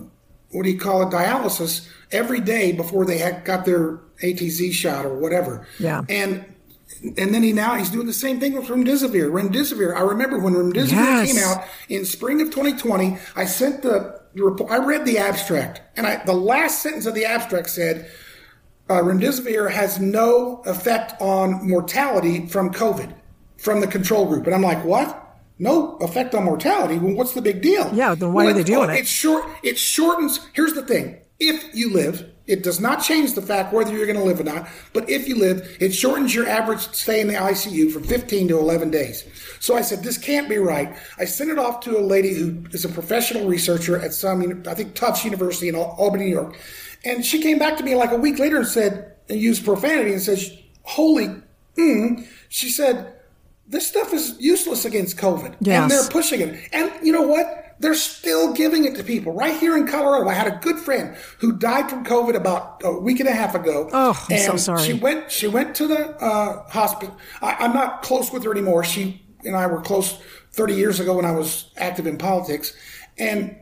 [0.52, 5.04] what do you call it, dialysis every day before they had got their ATZ shot
[5.04, 5.66] or whatever.
[5.78, 6.02] Yeah.
[6.08, 6.44] and.
[7.16, 9.30] And then he now he's doing the same thing with remdesivir.
[9.30, 9.96] Remdesivir.
[9.96, 11.32] I remember when remdesivir Yes.
[11.32, 13.16] came out in spring of 2020.
[13.36, 14.20] I sent the.
[14.68, 18.10] I read the abstract, and I, the last sentence of the abstract said,
[18.90, 23.14] uh, remdesivir has no effect on mortality from COVID
[23.56, 24.46] from the control group.
[24.46, 25.16] And I'm like, what?
[25.60, 26.98] No effect on mortality?
[26.98, 27.94] Well, what's the big deal?
[27.94, 28.98] Yeah, then why are they doing it?
[28.98, 29.44] It short.
[29.62, 30.40] It shortens.
[30.54, 34.18] Here's the thing: if you live, It does not change the fact whether you're going
[34.18, 37.34] to live or not, but if you live, it shortens your average stay in the
[37.34, 39.24] ICU from 15 to 11 days.
[39.60, 40.92] So I said, this can't be right.
[41.16, 44.74] I sent it off to a lady who is a professional researcher at some, I
[44.74, 46.58] think, Tufts University in Albany, New York.
[47.04, 50.12] And she came back to me like a week later and said, and used profanity
[50.12, 51.28] and says, holy,
[51.76, 53.14] mm, she said,
[53.70, 55.56] this stuff is useless against COVID.
[55.60, 55.82] Yes.
[55.82, 56.68] And they're pushing it.
[56.72, 57.76] And you know what?
[57.78, 59.32] They're still giving it to people.
[59.32, 62.92] Right here in Colorado, I had a good friend who died from COVID about a
[62.98, 63.88] week and a half ago.
[63.92, 64.82] Oh, I'm so sorry.
[64.82, 65.30] She went.
[65.30, 67.16] She went to the uh, hospital.
[67.40, 68.84] I, I'm not close with her anymore.
[68.84, 70.18] She and I were close
[70.52, 72.76] 30 years ago when I was active in politics,
[73.16, 73.56] and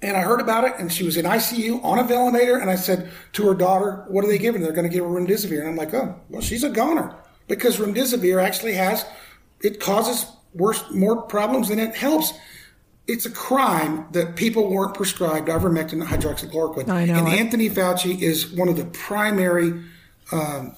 [0.00, 2.56] and I heard about it, and she was in ICU on a ventilator.
[2.56, 4.62] And I said to her daughter, "What are they giving?
[4.62, 7.14] They're going to give her remdesivir." And I'm like, "Oh, well, she's a goner
[7.48, 9.04] because remdesivir actually has
[9.60, 12.32] it causes worse, more problems than it helps."
[13.06, 16.90] It's a crime that people weren't prescribed ivermectin hydroxychloroquine.
[16.90, 17.40] I know And it.
[17.40, 19.82] Anthony Fauci is one of the primary
[20.30, 20.76] um,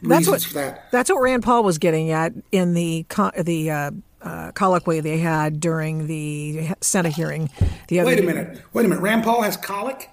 [0.00, 0.90] That's reasons what for that.
[0.90, 3.04] that's what Rand Paul was getting at in the
[3.42, 3.90] the uh,
[4.22, 7.50] uh, colloquy they had during the Senate hearing
[7.88, 8.62] the other Wait a minute.
[8.72, 9.00] Wait a minute.
[9.00, 10.10] Rand Paul has colic?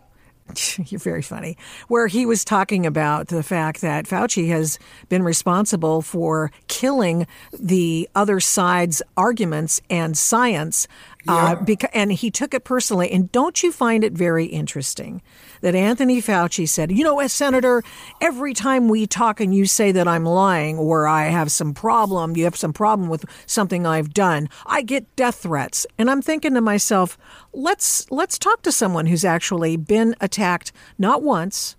[0.87, 1.57] You're very funny.
[1.87, 4.77] Where he was talking about the fact that Fauci has
[5.09, 7.25] been responsible for killing
[7.57, 10.87] the other side's arguments and science.
[11.27, 13.11] Uh, beca- and he took it personally.
[13.11, 15.21] And don't you find it very interesting
[15.61, 17.81] that Anthony Fauci said, you know, as Senator,
[18.21, 22.35] every time we talk and you say that I'm lying or I have some problem,
[22.35, 25.88] you have some problem with something I've done, I get death threats.
[25.97, 27.17] And I'm thinking to myself,
[27.53, 31.75] let's let's talk to someone who's actually been attacked not once,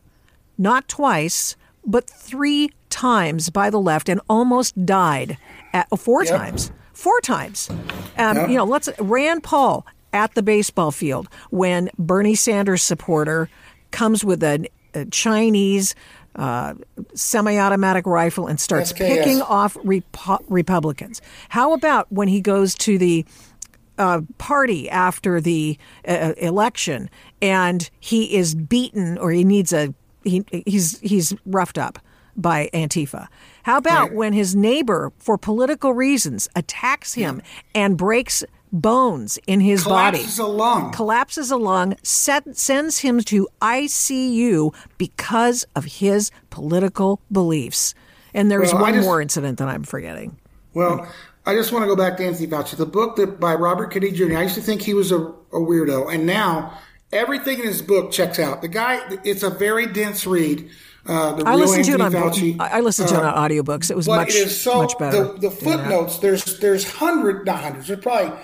[0.58, 1.54] not twice,
[1.84, 5.38] but three times by the left and almost died
[5.72, 6.36] at four Yep.
[6.36, 6.72] times.
[6.96, 7.68] Four times.
[7.70, 7.78] Um,
[8.16, 8.46] Yeah.
[8.48, 13.50] You know, let's Rand Paul at the baseball field when Bernie Sanders supporter
[13.90, 15.94] comes with a, a Chinese
[16.36, 16.72] uh,
[17.14, 18.96] semi-automatic rifle and starts SKS.
[19.08, 21.20] picking off Repu- Republicans.
[21.50, 23.24] How about when he goes to the
[23.98, 25.78] uh, party after the
[26.08, 27.10] uh, election
[27.42, 31.98] and he is beaten or he needs a he, he's he's roughed up
[32.36, 33.28] by Antifa.
[33.64, 37.42] How about when his neighbor, for political reasons, attacks him
[37.74, 40.92] and breaks bones in his Collapses body, Collapses a lung.
[40.92, 47.94] collapses a lung, set, sends him to ICU because of his political beliefs.
[48.34, 50.36] And there's Well, one just- more incident that I'm forgetting.
[50.74, 51.06] Well,
[51.46, 52.76] I just want to go back to Anthony Fauci.
[52.76, 54.36] The book that by Robert Kennedy Jr.
[54.36, 56.76] I used to think he was a, a weirdo, and now
[57.12, 58.60] everything in his book checks out.
[58.62, 60.68] The guy, it's a very dense read.
[61.08, 62.56] Uh, the I real listened to it Anthony on Fauci.
[62.60, 63.90] I listened to it on audiobooks.
[63.90, 65.24] It was much it is so much better.
[65.24, 66.18] The, the footnotes.
[66.18, 67.86] There's there's hundred not hundreds.
[67.88, 68.36] There's probably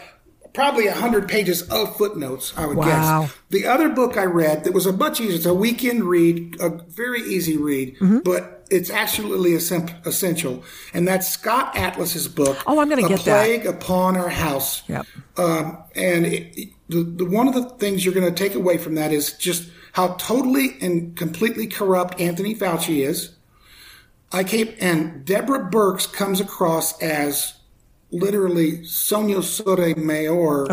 [0.55, 2.53] probably a hundred pages of footnotes.
[2.57, 3.22] I would Wow.
[3.22, 3.35] guess.
[3.51, 5.37] The other book I read that was a much easier.
[5.37, 8.18] It's a weekend read, a very easy read, Mm-hmm.
[8.18, 10.62] but it's absolutely essential.
[10.94, 12.62] And that's Scott Atlas's book.
[12.66, 13.44] Oh, I'm gonna A get that.
[13.44, 14.83] Plague Upon Our House.
[14.88, 15.07] Yep.
[15.37, 18.77] Um, and it, it- the, the one of the things you're going to take away
[18.77, 23.31] from that is just how totally and completely corrupt Anthony Fauci is.
[24.33, 27.55] I came and Deborah Birx comes across as
[28.14, 30.64] literally Sonia Sotomayor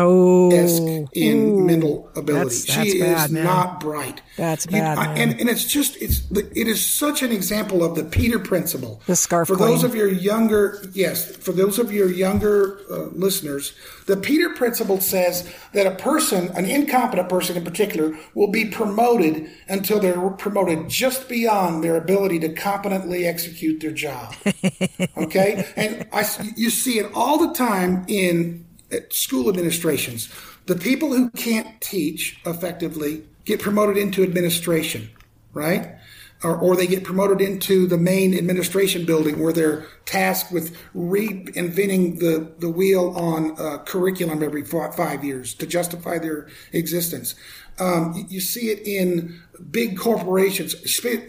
[0.52, 1.60] esque in Ooh.
[1.64, 2.54] mental ability.
[2.56, 3.44] That's- that's she bad, is man.
[3.44, 4.20] not bright.
[4.36, 7.94] That's You- bad, I- and and it's just it's it is such an example of
[7.96, 9.00] the Peter principle.
[9.06, 13.72] The scarf for those of your younger yes for those of your younger uh, listeners,
[14.10, 19.48] the Peter principle says that a person, an incompetent person in particular, will be promoted
[19.68, 24.34] until they're promoted just beyond their ability to competently execute their job.
[25.16, 30.28] okay, and I you see it all the time in uh, school administrations.
[30.66, 35.08] The people who can't teach effectively get promoted into administration,
[35.52, 35.99] right?
[36.42, 42.18] Or, or they get promoted into the main administration building where they're tasked with reinventing
[42.18, 47.34] the, the wheel on uh, curriculum every five years to justify their existence.
[47.78, 50.74] Um, you- see it in big corporations,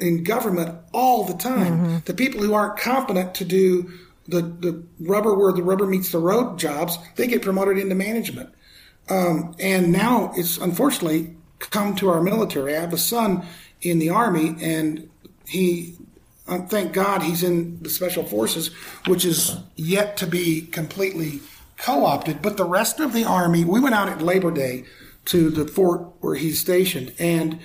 [0.01, 2.01] in government all the time.
[2.05, 3.91] The people who aren't competent to do
[4.28, 8.49] the, the rubber where the rubber meets the road jobs, they get promoted into management.
[9.09, 12.78] Um, and now it's unfortunately come to our military.
[12.78, 13.45] I have a son
[13.82, 15.09] in the army, and
[15.47, 15.95] he,
[16.47, 18.69] uh, thank God, he's in the special forces,
[19.07, 21.41] which is yet to be completely
[21.77, 22.41] co-opted.
[22.41, 24.86] But the rest of the army, we went out at Labor Day
[25.25, 27.59] to the fort where he's stationed, and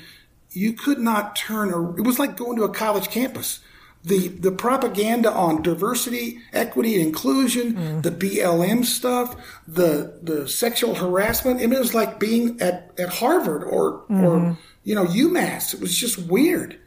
[0.50, 1.72] you could not turn.
[1.72, 3.60] A, it was like going to a college campus
[4.06, 9.34] the the propaganda on diversity, equity, and inclusion, the BLM stuff,
[9.66, 11.60] the the sexual harassment.
[11.60, 14.56] I mean, it was like being at, at Harvard or or
[14.86, 15.74] you know, UMass.
[15.74, 16.78] It was just weird.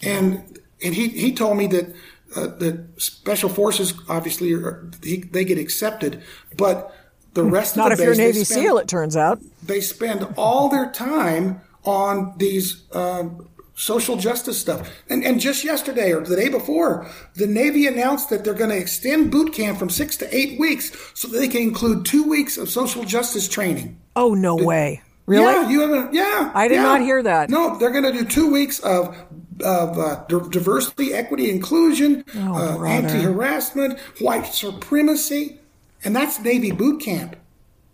[0.00, 1.94] And and he, he told me that
[2.36, 6.22] uh, the special forces obviously are, he, they get accepted,
[6.56, 6.96] but
[7.34, 9.40] the rest Not of the if you're base, they Navy spend- SEAL, it turns out.
[9.62, 14.88] they spend all their time on these um, social justice stuff.
[15.08, 18.78] And, and just yesterday or the day before, the Navy announced that they're going to
[18.78, 22.56] extend boot camp from six to eight weeks so that they can include two weeks
[22.56, 23.98] of social justice training.
[24.14, 25.02] Oh, no way.
[25.26, 25.44] Really?
[25.44, 26.14] Yeah, you haven't.
[26.14, 26.82] Yeah, I did yeah.
[26.82, 27.48] not hear that.
[27.48, 29.16] No, they're going to do two weeks of
[29.64, 35.60] of uh, di- diversity, equity, inclusion, Oh, uh, anti-harassment, white supremacy,
[36.04, 37.36] and that's Navy boot camp.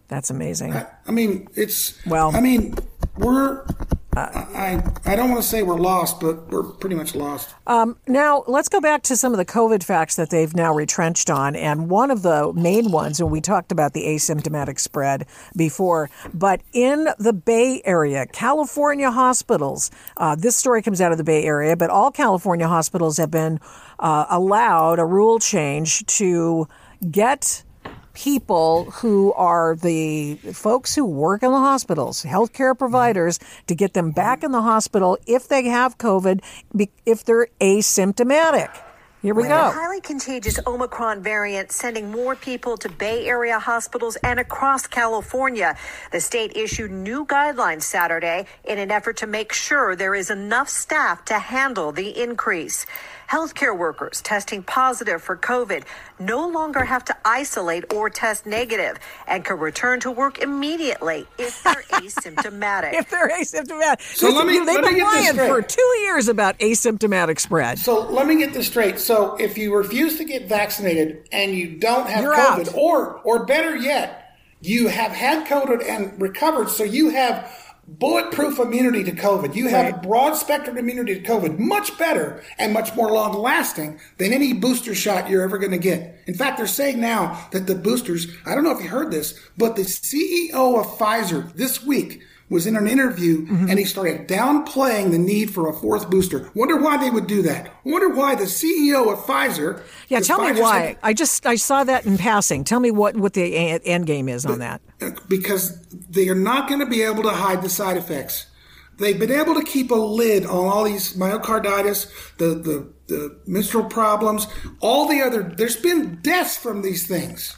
[0.09, 0.73] That's amazing.
[0.73, 2.75] I mean, it's Well- I mean,
[3.19, 3.65] we're.
[4.19, 7.55] I I don't want to say we're lost, but we're pretty much lost.
[8.07, 11.55] Now, let's go back to some of the COVID facts that they've now retrenched on.
[11.57, 16.63] And one of the main ones, and we talked about the asymptomatic spread before, but
[16.73, 21.77] in the Bay Area, California hospitals, uh, this story comes out of the Bay Area,
[21.77, 23.61] but all California hospitals have been
[23.99, 26.67] uh, allowed a rule change to
[27.11, 27.63] get
[28.19, 32.79] people who are the folks who work in the hospitals, healthcare mm-hmm.
[32.79, 33.39] providers,
[33.69, 36.43] to get them back in the hospital if they have COVID,
[37.07, 38.88] if they're asymptomatic.
[39.21, 39.71] Here we The go.
[39.71, 45.77] highly contagious Omicron variant sending more people to Bay Area hospitals and across California.
[46.13, 50.69] The state issued new guidelines Saturday in an effort to make sure there is enough
[50.69, 52.87] staff to handle the increase.
[53.29, 55.83] Healthcare workers testing positive for COVID
[56.19, 58.97] no longer have to isolate or test negative
[59.27, 62.95] and can return to work immediately if they're asymptomatic.
[62.95, 64.01] If they're asymptomatic.
[64.17, 65.49] So let me- They've let me been get this lying straight.
[65.49, 67.79] for two years about asymptomatic spread.
[67.79, 68.99] So let me get this straight.
[69.09, 72.75] So if you refuse to get vaccinated and you don't have You're COVID, out.
[72.75, 77.51] or or better yet, you have had COVID and recovered, so you have
[77.89, 79.55] bulletproof immunity to COVID.
[79.57, 80.03] You have Right.
[80.03, 84.95] broad spectrum immunity to COVID, much better and much more long lasting than any booster
[84.95, 86.19] shot you're ever going to get.
[86.27, 89.33] In fact, they're saying now that the boosters, I don't know if you heard this,
[89.57, 92.21] but the CEO of Pfizer this week
[92.51, 93.69] was in an interview Mm-hmm.
[93.69, 96.51] and he started downplaying the need for a fourth booster.
[96.55, 97.71] Wonder why they would do that.
[97.85, 99.83] Wonder why the CEO of Pfizer.
[100.09, 100.81] Yeah, tell me why.
[100.89, 102.65] said- I just I saw that in passing.
[102.65, 104.81] Tell me what what the a- end game is on that.
[105.29, 105.79] because
[106.11, 108.47] they are not going to be able to hide the side effects.
[108.99, 113.85] They've been able to keep a lid on all these myocarditis, the, the, the menstrual
[113.85, 114.49] problems,
[114.81, 117.57] all the other, there's been deaths from these things.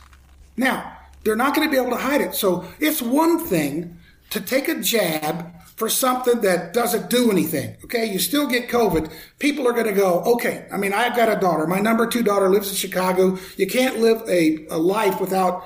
[0.58, 2.34] Now, they're not going to be able to hide it.
[2.34, 3.96] So it's one thing
[4.30, 7.76] to take a jab for something that doesn't do anything.
[7.84, 8.04] Okay.
[8.04, 9.10] You still get COVID.
[9.38, 10.66] People are going to go, okay.
[10.70, 11.66] I mean, I've got a daughter.
[11.66, 13.38] My number two daughter lives in Chicago.
[13.56, 15.64] You can't live a, a life without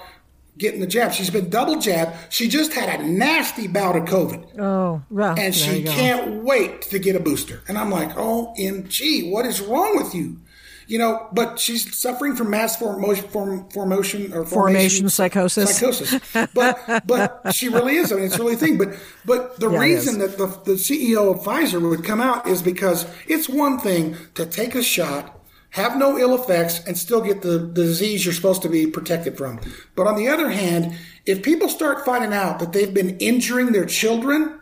[0.57, 1.13] getting the jab.
[1.13, 2.33] She's been double jabbed.
[2.33, 5.03] She just had a nasty bout of COVID Oh,
[5.37, 7.63] and there she can't wait to get a booster.
[7.67, 10.41] And I'm like, OMG, what is wrong with you?
[10.87, 15.77] You know, but she's suffering from mass formation, form, formation or Formation psychosis.
[15.77, 16.21] Psychosis,
[16.55, 18.13] but but she really is.
[18.13, 18.79] I mean, it's really a thing.
[18.79, 22.63] But but the Yeah, reason that the, the CEO of Pfizer would come out is
[22.63, 27.43] because it's one thing to take a shot, have no ill effects, and still get
[27.43, 29.61] the, the disease you're supposed to be protected from.
[29.95, 33.87] But on the other hand, if people start finding out that they've been injuring their
[33.87, 34.61] children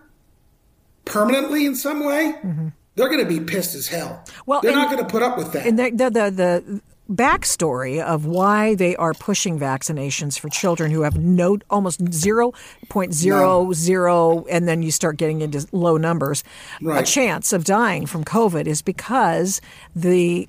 [1.04, 2.68] permanently in some way, mm-hmm.
[2.94, 4.24] They're going to be pissed as hell.
[4.46, 5.66] Well, they're and- not going to put up with that.
[5.66, 11.02] And the, the, the, the backstory of why they are pushing vaccinations for children who
[11.02, 16.44] have no almost 0.00 and then you start getting into low numbers
[16.88, 19.60] a chance of dying from covid is because
[19.96, 20.48] the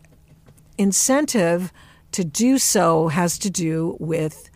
[0.78, 1.74] incentive
[2.12, 4.50] to do so has to do with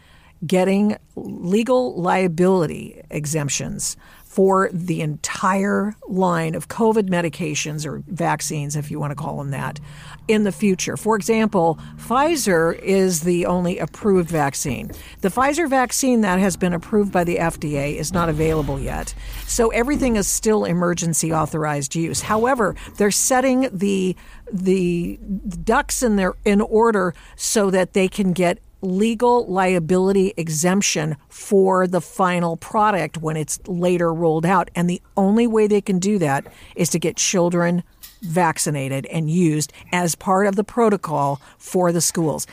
[0.45, 3.97] getting legal liability exemptions
[4.37, 9.49] for the entire line of COVID medications or vaccines, if you want to call them
[9.49, 9.79] that,
[10.27, 10.95] in the future.
[10.95, 14.91] For example, Pfizer is the only approved vaccine.
[15.21, 19.15] The Pfizer vaccine that has been approved by the FDA is not available yet.
[19.47, 22.21] So everything is still emergency authorized use.
[22.21, 24.15] However, they're setting the
[24.53, 25.17] the
[25.63, 32.01] ducks in their in order so that they can get legal liability exemption for the
[32.01, 34.69] final product when it's later rolled out.
[34.75, 37.83] And the only way they can do that is to get children
[38.21, 42.47] vaccinated and used as part of the protocol for the schools.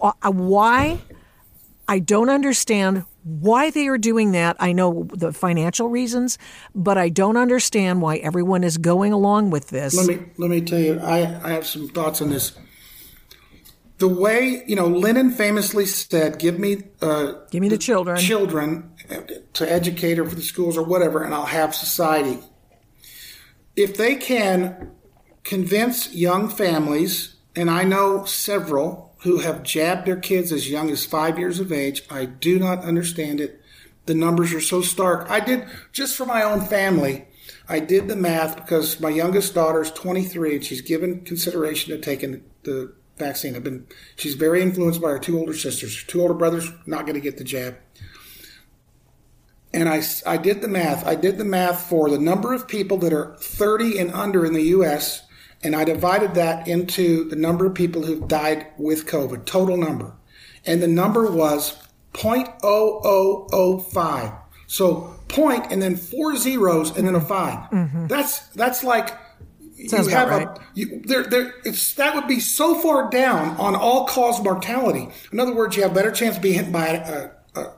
[0.00, 0.98] Uh, why?
[1.88, 4.56] I don't understand why they are doing that.
[4.58, 6.38] I know the financial reasons,
[6.74, 9.94] but I don't understand why everyone is going along with this.
[9.94, 12.56] let me let me tell you, I, I have some thoughts on this.
[13.98, 18.18] The way you know, Lenin famously said, "Give me, uh, Give me the children.
[18.18, 18.90] children
[19.54, 22.40] to educate or for the schools or whatever, and I'll have society."
[23.76, 24.90] if they can
[25.44, 31.04] convince young families, and I know several who have jabbed their kids as young as
[31.04, 33.60] five years of age, I do not understand it.
[34.06, 35.28] The numbers are so stark.
[35.30, 37.26] I did, just for my own family,
[37.68, 42.00] I did the math because my youngest daughter is 23 and she's given consideration to
[42.00, 43.56] taking the vaccine.
[43.56, 43.86] I've been,
[44.16, 46.00] she's very influenced by her two older sisters.
[46.00, 47.76] Her two older brothers not going to get the jab.
[49.72, 51.06] And I, I did the math.
[51.06, 54.54] I did the math for the number of people that are 30 and under in
[54.54, 55.22] the U.S.
[55.62, 60.14] And I divided that into the number of people who've died with COVID, total number.
[60.64, 61.76] And the number was
[62.14, 64.38] 0.0005.
[64.66, 68.06] So point and then four zeros and then a 5 mm-hmm.
[68.06, 69.10] That's that's like
[69.88, 70.48] Sounds you have right.
[70.48, 75.08] a you, there there it's that would be so far down on all cause mortality.
[75.32, 77.72] In other words, you have a better chance of being hit by a, a, a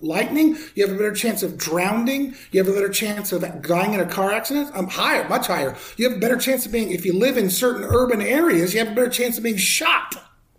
[0.00, 0.56] lightning.
[0.76, 2.36] You have a better chance of drowning.
[2.52, 4.70] You have a better chance of dying in a car accident.
[4.74, 5.76] I'm um, higher, much higher.
[5.96, 8.72] You have a better chance of being if you live in certain urban areas.
[8.72, 10.14] You have a better chance of being shot.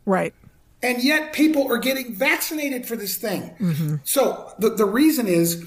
[0.05, 0.33] Right.
[0.83, 3.55] And yet people are getting vaccinated for this thing.
[3.59, 3.95] Mm-hmm.
[4.03, 5.65] So the, the reason is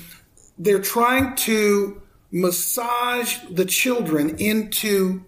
[0.59, 2.03] they're trying to
[2.35, 5.25] massage the children into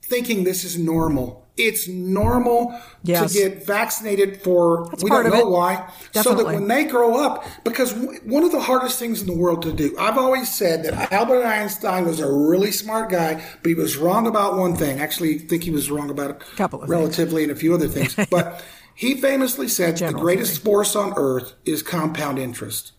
[0.00, 1.48] thinking this is normal.
[1.56, 3.32] It's normal yes.
[3.32, 5.48] to get vaccinated for That's we don't know it.
[5.48, 5.90] why.
[6.12, 6.22] Definitely.
[6.22, 7.92] So that when they grow up, because
[8.22, 11.44] one of the hardest things in the world to do, I've always said that Albert
[11.44, 15.00] Einstein was a really smart guy, but he was wrong about one thing.
[15.00, 17.50] Actually, I think he was wrong about a couple of relatively things.
[17.50, 18.14] and a few other things.
[18.30, 20.64] but he famously said the greatest thing.
[20.64, 22.92] force on earth is compound interest.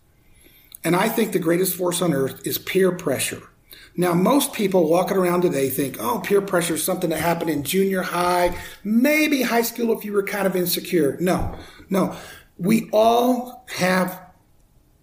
[0.84, 3.42] And I think the greatest force on earth is peer pressure.
[3.96, 7.64] Now, most people walking around today think, oh, peer pressure is something that happened in
[7.64, 11.18] junior high, maybe high school if you were kind of insecure.
[11.20, 11.56] No,
[11.90, 12.16] no.
[12.58, 14.22] We all have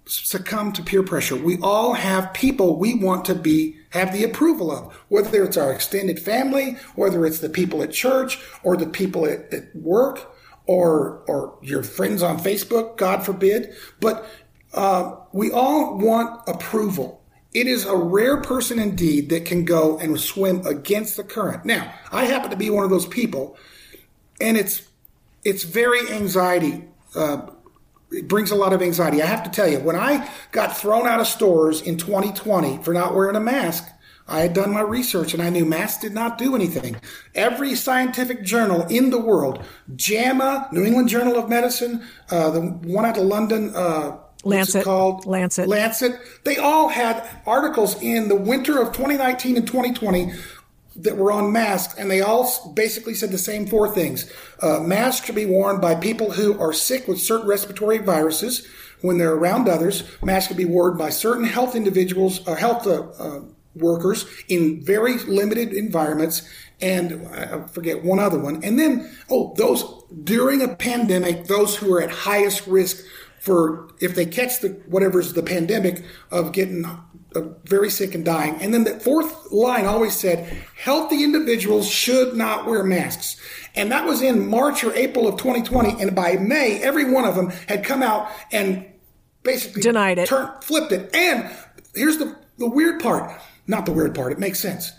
[0.07, 1.37] succumbed to peer pressure.
[1.37, 5.71] We all have people we want to be, have the approval of, whether it's our
[5.71, 10.35] extended family, whether it's the people at church or the people at, at work
[10.67, 13.75] or, or your friends on Facebook, God forbid.
[14.01, 14.27] But
[14.79, 17.21] uh, we all want approval.
[17.53, 21.65] It is a rare person indeed that can go and swim against the current.
[21.65, 23.57] Now, I happen to be one of those people,
[24.41, 24.89] and it's
[25.45, 26.85] it's very anxiety.
[27.13, 27.49] Uh,
[28.13, 29.21] it brings a lot of anxiety.
[29.21, 32.95] I have to tell you, when I got thrown out of stores in 2020 for
[32.95, 33.85] not wearing a mask,
[34.29, 36.97] I had done my research and I knew masks did not do anything.
[37.35, 39.65] Every scientific journal in the world,
[39.97, 45.27] JAMA, New England Journal of Medicine, uh, the one out of London, uh, Lancet called
[45.27, 45.69] Lancet.
[45.69, 46.19] Lancet.
[46.45, 50.33] They all had articles in the winter of 2019 and 2020
[50.97, 54.31] that were on masks, and they all basically said the same four things.
[54.61, 58.67] Uh, masks should be worn by people who are sick with certain respiratory viruses
[59.01, 60.03] when they're around others.
[60.23, 63.41] Masks should be worn by certain health individuals, uh, health uh, uh
[63.75, 66.43] workers in very limited environments,
[66.81, 68.65] and I forget one other one.
[68.65, 69.85] And then, oh, those
[70.25, 73.05] during a pandemic, those who are at highest risk
[73.41, 78.57] for if they catch the whatever's the pandemic of getting uh, very sick and dying.
[78.61, 83.37] And then the fourth line always said healthy individuals should not wear masks.
[83.75, 86.03] And that was in March or April of 2020.
[86.03, 88.87] And by May, every one of them had come out and
[89.43, 91.15] basically denied it, turned, flipped it.
[91.15, 91.51] And
[91.95, 93.31] here's the, the weird part.
[93.67, 94.33] Not the weird part.
[94.33, 94.93] It makes sense.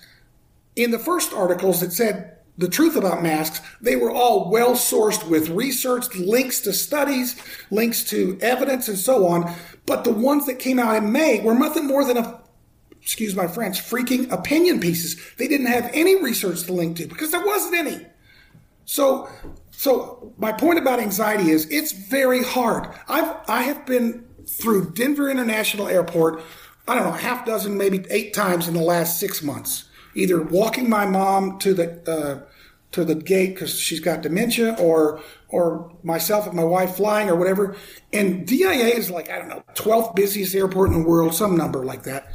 [0.76, 5.28] In the first articles, it said the truth about masks, they were all well sourced
[5.28, 7.42] with research, links to studies,
[7.72, 9.56] links to evidence, and so on.
[9.86, 12.42] But the ones that came out in May were nothing more than a,
[13.02, 15.16] excuse my French, freaking opinion pieces.
[15.38, 18.06] They didn't have any research to link to because there wasn't any.
[18.84, 19.30] So,
[19.72, 22.94] so my point about anxiety is it's very hard.
[23.08, 26.42] I've, I have been through Denver International Airport,
[26.90, 30.42] I don't know, a half dozen, maybe eight times in the last six months either
[30.42, 32.48] walking my mom to the uh,
[32.92, 37.36] to the gate because she's got dementia, or or myself and my wife flying or
[37.36, 37.76] whatever.
[38.14, 41.84] And DIA is like I don't know, twelfth busiest airport in the world, some number
[41.86, 42.32] like that.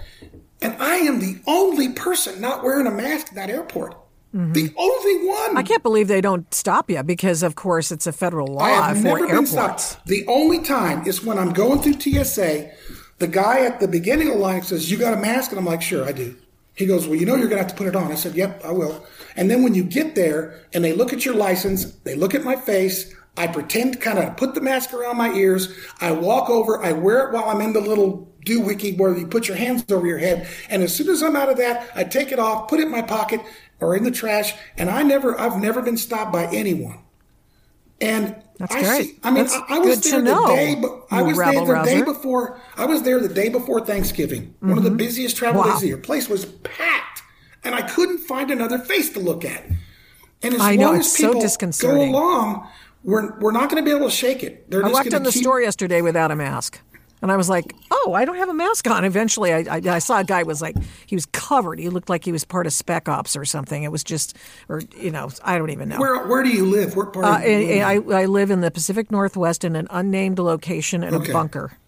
[0.63, 3.97] And I am the only person not wearing a mask in that airport.
[4.35, 4.53] Mm-hmm.
[4.53, 5.57] The only one.
[5.57, 8.71] I can't believe they don't stop you because, of course, it's a federal law I
[8.71, 9.39] have for never airports.
[9.39, 10.07] Been stopped.
[10.07, 12.73] The only time is when I'm going through TSA.
[13.19, 15.65] The guy at the beginning of the line says, "You got a mask?" And I'm
[15.65, 16.35] like, "Sure, I do."
[16.75, 18.11] He goes, Well, you know, you're going to have to put it on.
[18.11, 19.07] I said, Yep, I will.
[19.37, 22.45] And then when you get there and they look at your license, they look at
[22.45, 25.73] my face, I pretend kind of put the mask around my ears.
[26.01, 29.49] I walk over, I wear it while I'm in the little doohickey where you put
[29.49, 30.49] your hands over your head.
[30.69, 32.93] And as soon as I'm out of that, I take it off, put it in
[32.93, 33.41] my pocket
[33.81, 34.55] or in the trash.
[34.77, 37.01] And I never, I've never been stopped by anyone.
[38.01, 39.07] And That's I great.
[39.07, 40.75] See, I mean, That's I, I was there the know, day.
[40.81, 42.61] But I was there the day before.
[42.77, 44.55] I was there the day before Thanksgiving.
[44.61, 45.69] One of the busiest travel Mm-hmm.
[45.71, 45.75] Wow.
[45.75, 45.97] days of the year.
[45.99, 47.23] Place was packed,
[47.65, 49.65] and I couldn't find another face to look at.
[50.43, 52.09] And as I long it's as so people go disconcerting.
[52.15, 52.69] along,
[53.03, 54.71] we're we're not going to be able to shake it.
[54.71, 55.43] They're I walked in the keep.
[55.43, 56.81] store yesterday without a mask.
[57.25, 59.03] And I was like, oh, I don't have a mask on.
[59.03, 61.79] Eventually, I, I, I saw a guy was like, he was covered.
[61.79, 63.83] He looked like he was part of Spec Ops or something.
[63.83, 64.37] It was just,
[64.69, 65.99] or, you know, I don't even know.
[65.99, 66.97] Where where do you live?
[66.97, 67.25] What part?
[67.25, 71.03] Uh, of the I, I, I live in the Pacific Northwest in an unnamed location
[71.03, 71.31] in Okay.
[71.31, 71.79] a bunker.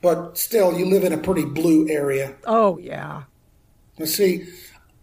[0.00, 2.34] But still, you live in a pretty blue area.
[2.46, 3.24] Oh, yeah.
[3.98, 4.46] Let's see.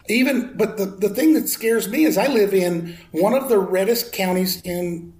[0.08, 3.58] Even, but the, the thing that scares me is I live in one of the
[3.60, 5.12] reddest counties in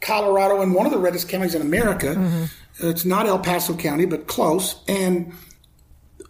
[0.00, 2.48] Colorado and one of the reddest counties in America.
[2.82, 4.82] It's not El Paso County, but close.
[4.88, 5.32] And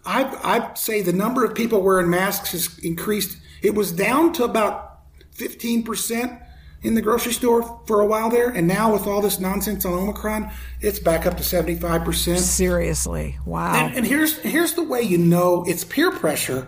[0.05, 3.37] I, I say the number of people wearing masks has increased.
[3.61, 4.99] It was down to about
[5.35, 6.41] 15%
[6.83, 8.49] in the grocery store for a while there.
[8.49, 12.37] And now with all this nonsense on Omicron, it's back up to 75%.
[12.37, 13.37] Seriously.
[13.45, 13.73] Wow.
[13.73, 16.67] And, and here's here's the way you know it's peer pressure.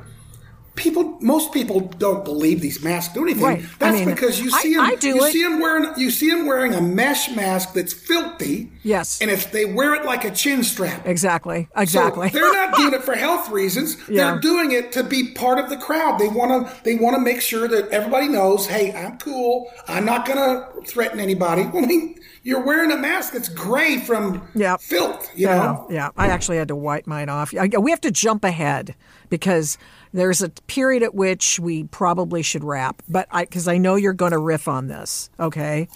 [0.75, 3.43] People, most people don't believe these masks do anything.
[3.43, 3.59] Right.
[3.63, 4.83] I That's mean, because you I- see them.
[4.83, 5.31] I do you it.
[5.31, 5.93] see them wearing.
[5.97, 8.71] You see them wearing a mesh mask that's filthy.
[8.81, 9.21] Yes.
[9.21, 11.05] And if they wear it like a chin strap.
[11.05, 11.67] exactly.
[11.77, 12.29] Exactly.
[12.29, 13.97] So they're not doing it for health reasons.
[14.09, 14.31] Yeah.
[14.31, 16.17] They're doing it to be part of the crowd.
[16.19, 16.83] They want to.
[16.83, 18.65] They want to make sure that everybody knows.
[18.65, 19.71] Hey, I'm cool.
[19.87, 21.61] I'm not going to threaten anybody.
[21.73, 24.81] I mean, you're wearing a mask that's gray from Yep.
[24.81, 25.29] filth.
[25.35, 25.87] You yeah, know.
[25.91, 26.09] yeah.
[26.17, 27.53] I actually had to wipe mine off.
[27.55, 28.95] I- We have to jump ahead
[29.29, 29.77] because
[30.13, 33.01] there's a period at which we probably should wrap.
[33.09, 35.29] But I, because I know you're going to riff on this.
[35.39, 35.87] Okay.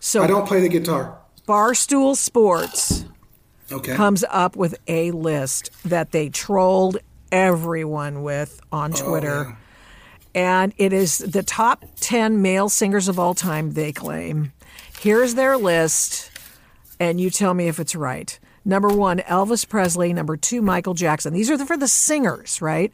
[0.00, 1.18] So I don't play the guitar.
[1.46, 3.04] Barstool Sports
[3.70, 3.94] Okay.
[3.94, 6.98] comes up with a list that they trolled
[7.30, 9.56] everyone with on oh, Twitter.
[10.34, 14.52] And it is the top 10 male singers of all time, they claim.
[15.00, 16.30] Here's their list,
[16.98, 18.38] and you tell me if it's right.
[18.64, 20.12] Number one, Elvis Presley.
[20.12, 21.32] Number two, Michael Jackson.
[21.32, 22.92] These are for the singers, right?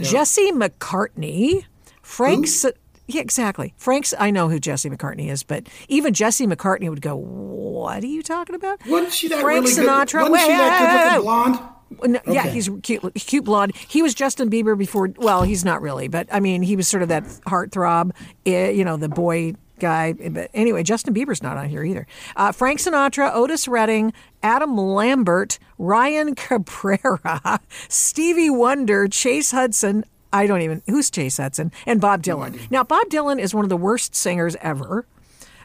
[0.00, 1.64] Jesse McCartney,
[2.02, 2.46] Frank.
[2.46, 2.70] Si-
[3.08, 3.72] yeah, exactly.
[3.76, 4.12] Frank's.
[4.18, 8.22] I know who Jesse McCartney is, but even Jesse McCartney would go, "What are you
[8.22, 10.22] talking about?" Wasn't she that Frank really Sinatra.
[10.24, 10.30] good?
[10.32, 11.58] Wasn't she that good blonde?
[12.04, 13.76] no, Yeah, he's cute, cute blonde.
[13.76, 15.10] He was Justin Bieber before.
[15.18, 18.10] Well, he's not really, but I mean, he was sort of that heartthrob,
[18.44, 20.12] eh, you know, the boy guy.
[20.12, 22.06] But anyway, Justin Bieber's not on here either.
[22.36, 24.12] Uh, Frank Sinatra, Otis Redding,
[24.42, 30.04] Adam Lambert, Ryan Cabrera, Stevie Wonder, Chase Hudson.
[30.32, 32.70] I don't even who's Chase Hudson and Bob Dylan.
[32.70, 35.06] Now, Bob Dylan is one of the worst singers ever.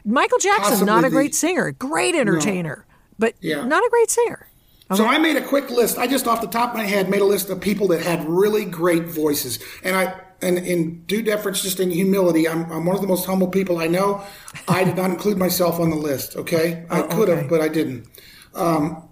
[0.04, 2.86] Michael Jackson, Possibly not a the- great singer, great entertainer,
[3.18, 3.64] but Yeah.
[3.66, 4.48] not a great singer.
[4.94, 5.96] So I made a quick list.
[5.96, 8.28] I just off the top of my head made a list of people that had
[8.28, 9.58] really great voices.
[9.82, 13.24] And I and in due deference, just in humility, I'm, I'm one of the most
[13.26, 14.24] humble people I know.
[14.68, 16.36] I did not include myself on the list.
[16.36, 18.08] Okay, I could have, but I didn't.
[18.54, 19.08] Um,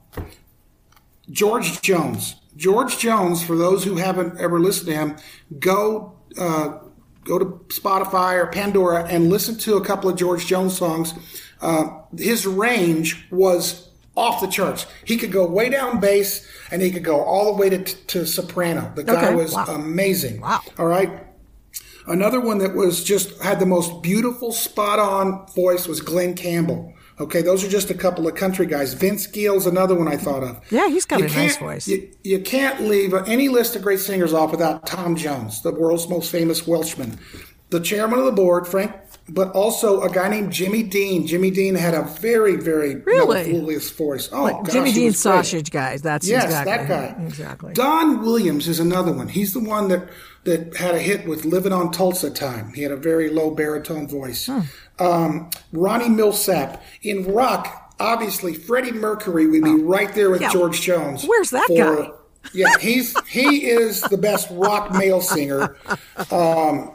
[1.30, 2.36] George Jones.
[2.56, 3.42] George Jones.
[3.44, 5.16] For those who haven't ever listened to him,
[5.58, 6.78] go uh,
[7.24, 11.14] go to Spotify or Pandora and listen to a couple of George Jones songs.
[11.60, 14.86] Uh, his range was off the charts.
[15.04, 18.26] He could go way down bass and he could go all the way to, to
[18.26, 18.92] soprano.
[18.94, 19.34] The guy Okay.
[19.34, 19.64] was Wow.
[19.68, 20.40] amazing.
[20.40, 20.60] Wow.
[20.78, 21.26] All right.
[22.06, 26.92] Another one that was just had the most beautiful spot on voice was Glen Campbell.
[27.20, 28.94] Okay, those are just a couple of country guys.
[28.94, 30.58] Vince Gill's another one I thought of.
[30.70, 31.86] Yeah, he's got You a nice voice.
[31.86, 36.08] You, you can't leave any list of great singers off without Tom Jones, the world's
[36.08, 37.18] most famous Welshman,
[37.68, 38.92] the chairman of the board, Frank,
[39.32, 41.26] but also a guy named Jimmy Dean.
[41.26, 43.52] Jimmy Dean had a very, very Really?
[43.52, 44.28] melodious voice.
[44.32, 45.32] Oh, Like gosh, Jimmy he Dean's was great.
[45.44, 46.02] sausage guys.
[46.02, 47.24] That's Yes, exactly that guy.
[47.26, 47.72] Exactly.
[47.74, 49.28] Don Williams is another one.
[49.28, 50.08] He's the one that
[50.44, 54.08] that had a hit with "Living on Tulsa Time." He had a very low baritone
[54.08, 54.46] voice.
[54.46, 54.60] Hmm.
[54.98, 57.94] Um, Ronnie Milsap in rock.
[58.00, 60.44] Obviously, Freddie Mercury would be right there with Oh.
[60.44, 60.52] Yeah.
[60.52, 61.24] George Jones.
[61.24, 62.08] Where's that guy?
[62.54, 65.76] Yeah, he's he is the best rock male singer.
[66.30, 66.92] Um,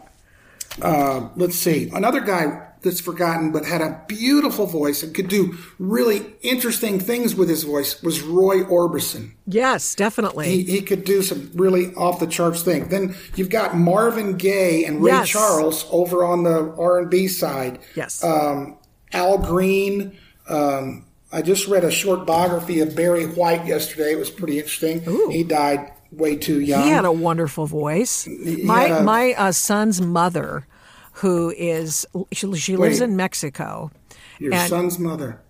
[0.81, 5.57] uh, let's see, another guy that's forgotten but had a beautiful voice and could do
[5.79, 9.31] really interesting things with his voice was Roy Orbison.
[9.47, 10.45] yes, definitely.
[10.49, 12.89] He, he could do some really off the charts things.
[12.89, 15.29] Then you've got Marvin Gaye and Ray Yes.
[15.29, 17.79] Charles over on the R and B side.
[17.95, 18.23] Yes.
[18.23, 18.77] Um,
[19.13, 20.15] Al Green.
[20.47, 24.11] Um, I just read a short biography of Barry White yesterday.
[24.11, 25.01] It was pretty interesting.
[25.31, 26.83] He died way too young.
[26.83, 28.27] he had a wonderful voice.
[28.63, 30.65] My a- my uh, son's mother,
[31.13, 33.09] who is she, she lives Wait.
[33.09, 33.91] in Mexico.
[34.39, 35.41] Your and- son's mother.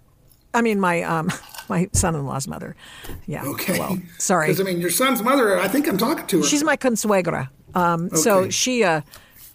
[0.53, 1.29] I mean, my um
[1.69, 2.75] my son-in-law's mother.
[3.27, 3.43] Yeah.
[3.45, 3.77] Okay.
[3.79, 4.47] Well, sorry.
[4.47, 5.59] Because I mean, your son's mother.
[5.59, 6.43] I think I'm talking to her.
[6.43, 7.49] She's my consuegra.
[7.73, 8.15] Um, okay.
[8.15, 9.01] So she uh,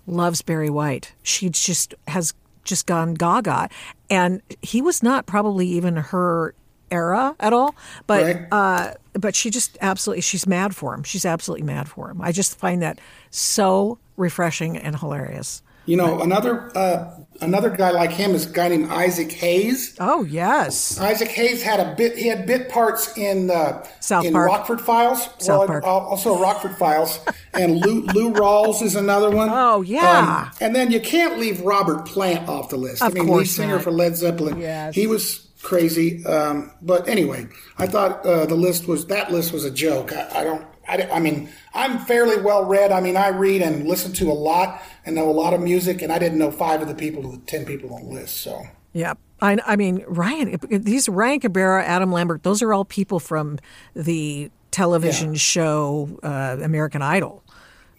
[0.06, 1.14] loves Barry White.
[1.22, 2.34] She just has
[2.64, 3.70] just gone gaga.
[4.10, 6.54] And he was not probably even her
[6.90, 7.74] era at all,
[8.06, 8.46] but Right.
[8.52, 11.02] uh, but she just absolutely she's mad for him.
[11.02, 12.20] She's absolutely mad for him.
[12.20, 13.00] I just find that
[13.30, 15.62] so refreshing and hilarious.
[15.86, 19.96] You know, another uh, another guy like him is a guy named Isaac Hayes.
[19.98, 22.16] Oh yes, Isaac Hayes had a bit.
[22.16, 24.46] He had bit parts in uh, South in Park.
[24.46, 25.28] Rockford Files.
[25.38, 25.84] South Park.
[25.84, 27.18] Also, Rockford Files,
[27.54, 29.48] and Lou, Lou Rawls is another one.
[29.50, 30.44] Oh, yeah.
[30.44, 33.02] Um, and then you can't leave Robert Plant off the list.
[33.02, 34.60] Of I mean, lead singer for Led Zeppelin.
[34.60, 34.94] Yes.
[34.94, 36.24] He was crazy.
[36.26, 37.48] Um, but anyway,
[37.78, 40.12] I thought uh, the list was that list was a joke.
[40.12, 40.66] I, I don't.
[40.88, 42.90] I, I mean, I'm fairly well read.
[42.90, 46.02] I mean, I read and listen to a lot and know a lot of music,
[46.02, 48.38] and I didn't know five of the people, the ten people on the list.
[48.38, 48.62] So.
[48.92, 49.18] Yep.
[49.42, 53.58] I, I mean, Ryan, these Ryan Cabrera, Adam Lambert, those are all people from
[53.94, 55.38] the television Yeah.
[55.38, 57.42] show uh, American Idol.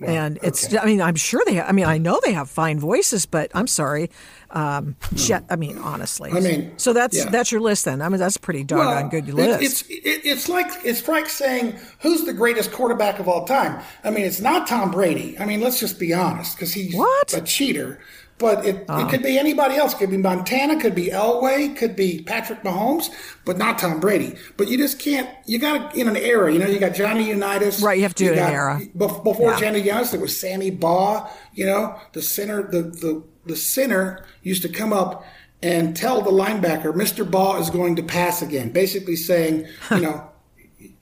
[0.03, 0.77] And it's, okay.
[0.79, 3.51] I mean, I'm sure they, ha- I mean, I know they have fine voices, but
[3.53, 4.09] I'm sorry.
[4.49, 6.31] Um, Jet, I mean, honestly.
[6.31, 7.29] I mean, so that's, yeah.
[7.29, 8.01] that's your list then.
[8.01, 9.61] I mean, that's a pretty doggone good it- list.
[9.61, 13.81] It's it, it's like it's like saying who's the greatest quarterback of all time.
[14.03, 15.37] I mean, it's not Tom Brady.
[15.39, 17.33] I mean, let's just be honest, because he's What?
[17.33, 17.99] a cheater.
[18.41, 19.93] But it, it could be anybody else.
[19.93, 20.81] It Could be Montana.
[20.81, 21.77] Could be Elway.
[21.77, 23.09] Could be Patrick Mahomes.
[23.45, 24.35] But not Tom Brady.
[24.57, 25.29] But you just can't.
[25.45, 26.51] You got to in an era.
[26.51, 27.81] You know, you got Johnny Unitas.
[27.81, 28.81] Right, you have to do it in an got- era.
[28.95, 29.59] Before Yeah.
[29.59, 31.29] Johnny Unitas, there was Sammy Baugh.
[31.53, 32.63] You know, the center.
[32.63, 35.23] The the the center used to come up
[35.63, 37.29] and tell the linebacker, "Mr.
[37.29, 40.27] Baugh is going to pass again," basically saying, you know,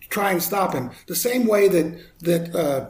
[0.09, 0.91] try and stop him.
[1.07, 2.89] The same way that that uh,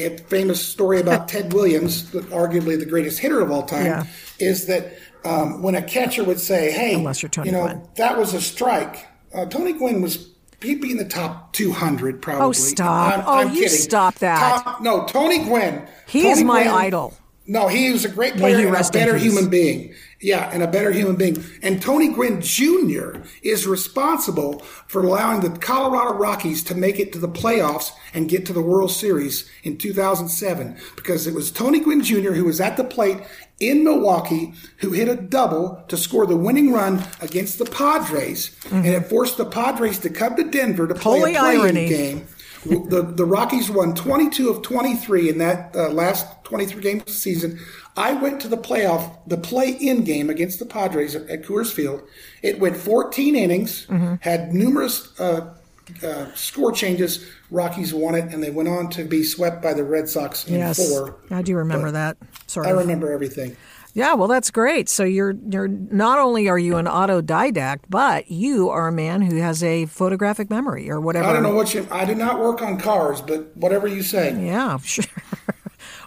[0.00, 4.06] had famous story about Ted Williams, the- arguably the greatest hitter of all time, Yeah.
[4.38, 7.82] is that um, when a catcher would say, "Hey, Unless you're Tony you know, Gwynn.
[7.96, 10.30] that was a strike," uh, Tony Gwynn was.
[10.62, 12.46] He'd be in the top 200 probably.
[12.46, 13.22] Oh, stop.
[13.26, 14.62] Oh, you stop that.
[14.64, 15.86] Top- no, Tony Gwynn.
[16.08, 17.14] He Tony is my Gwynn- idol.
[17.46, 19.94] No, he was a great player he and a better human being.
[20.20, 21.44] Yeah, and a better human being.
[21.62, 23.18] And Tony Gwynn Jr.
[23.42, 28.46] is responsible for allowing the Colorado Rockies to make it to the playoffs and get
[28.46, 32.32] to the World Series in 2007 because it was Tony Gwynn Jr.
[32.32, 33.18] who was at the plate
[33.60, 38.56] in Milwaukee who hit a double to score the winning run against the Padres.
[38.70, 41.88] And it forced the Padres to come to Denver to play Holy a play-in irony.
[41.88, 42.26] game.
[42.64, 47.12] The, the Rockies won 22 of 23 in that uh, last 23 games of the
[47.12, 47.58] season.
[47.96, 52.02] I went to the playoff, the play-in game against the Padres at, at Coors Field.
[52.42, 54.14] It went 14 innings, Mm-hmm.
[54.20, 55.54] had numerous uh,
[56.02, 57.28] uh, score changes.
[57.50, 60.54] Rockies won it, and they went on to be swept by the Red Sox in
[60.54, 60.88] yes.
[60.88, 61.16] four.
[61.30, 62.16] I do remember that.
[62.46, 63.56] Sort I remember everything.
[63.94, 64.88] Yeah, well, that's great.
[64.88, 69.36] So you're you're not only are you an autodidact, but you are a man who
[69.36, 71.28] has a photographic memory or whatever.
[71.28, 71.86] I don't know what you.
[71.92, 74.36] I do not work on cars, but whatever you say.
[74.44, 75.04] Yeah, sure.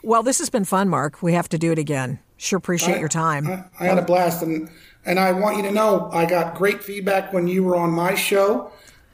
[0.03, 1.23] well, this has been fun, Mark.
[1.23, 2.19] We have to do it again.
[2.35, 3.47] Sure, appreciate your time.
[3.47, 4.69] I, I had a blast, and
[5.05, 8.15] and I want you to know I got great feedback when you were on my
[8.15, 8.69] show,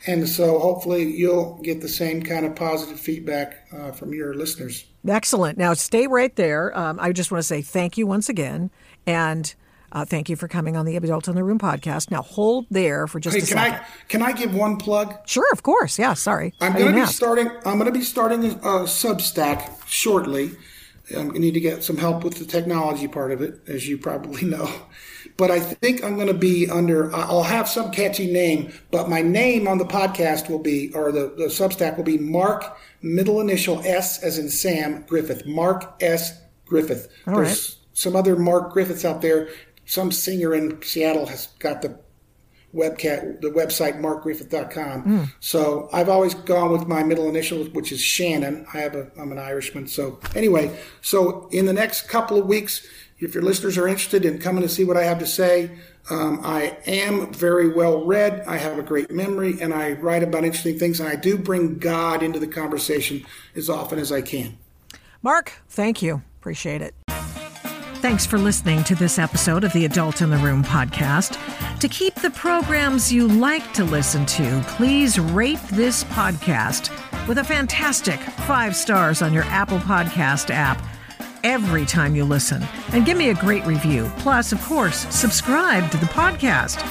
[0.08, 4.86] and so hopefully you'll get the same kind of positive feedback uh, from your listeners.
[5.08, 5.58] Excellent.
[5.58, 6.76] Now, stay right there.
[6.78, 8.72] Um, I just want to say thank you once again,
[9.06, 9.54] and
[9.92, 12.10] uh, thank you for coming on the Adult in the Room podcast.
[12.10, 13.74] Now, hold there for just Hey, a can second.
[13.74, 15.16] I can I give one plug?
[15.28, 16.00] Sure, of course.
[16.00, 16.54] Yeah, sorry.
[16.62, 17.16] I'm going to be ask.
[17.16, 17.50] starting.
[17.66, 20.52] I'm going to be starting a, a Substack shortly.
[21.10, 23.88] I'm going to need to get some help with the technology part of it, as
[23.88, 24.72] you probably know.
[25.36, 27.14] But I think I'm going to be under.
[27.14, 31.34] I'll have some catchy name, but my name on the podcast will be, or the,
[31.38, 35.46] the Substack will be Mark middle initial S as in Sam Griffith.
[35.46, 37.12] Mark S Griffith.
[37.28, 39.50] All There's some other Mark Griffiths out there.
[39.86, 42.00] Some singer in Seattle has got the
[42.74, 45.02] webcat the website markgriffith.com.
[45.02, 45.24] Hmm.
[45.40, 48.66] So I've always gone with my middle initial, which is Shannon.
[48.74, 49.88] I have a I'm an Irishman.
[49.88, 52.86] So anyway, so in the next couple of weeks,
[53.24, 55.72] if your listeners are interested in coming to see what I have to say,
[56.10, 58.44] um, I am very well read.
[58.48, 61.00] I have a great memory, and I write about interesting things.
[61.00, 64.58] And I do bring God into the conversation as often as I can.
[65.22, 66.22] Mark, thank you.
[66.40, 66.94] Appreciate it.
[68.04, 71.40] Thanks for listening to this episode of the Adult in the Room podcast.
[71.80, 76.92] To keep the programs you like to listen to, please rate this podcast
[77.30, 80.82] with a fantastic five stars on your Apple Podcast app
[81.44, 82.64] every time you listen.
[82.92, 84.12] And give me a great review.
[84.18, 86.82] Plus, of course, subscribe to the podcast.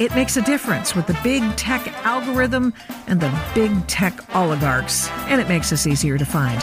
[0.00, 2.72] It makes a difference with the big tech algorithm
[3.06, 6.60] and the big tech oligarchs, and it makes us easier to find.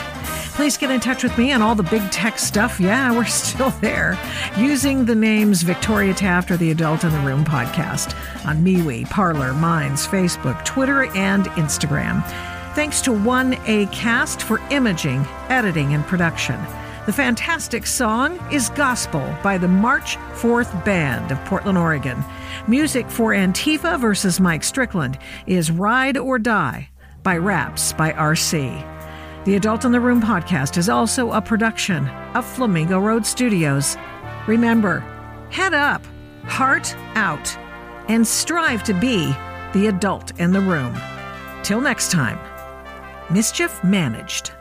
[0.58, 2.80] Please get in touch with me on all the big tech stuff.
[2.80, 4.18] Yeah, we're still there.
[4.56, 9.54] Using the names Victoria Taft or the Adult in the Room podcast on MeWe, Parler,
[9.54, 12.26] Minds, Facebook, Twitter, and Instagram.
[12.74, 16.58] Thanks to 1A Cast for imaging, editing, and production.
[17.08, 22.22] The fantastic song is Gospel by the March 4th Band of Portland, Oregon.
[22.66, 26.86] Music for Antifa versus Mike Strickland is Ride or Die
[27.22, 29.44] by Raps by RC.
[29.46, 33.96] The Adult in the Room podcast is also a production of Flamingo Road Studios.
[34.46, 35.00] Remember,
[35.50, 36.04] head up,
[36.44, 37.56] heart out,
[38.08, 39.34] and strive to be
[39.72, 40.94] the adult in the room.
[41.62, 42.38] Till next time,
[43.30, 44.52] mischief managed.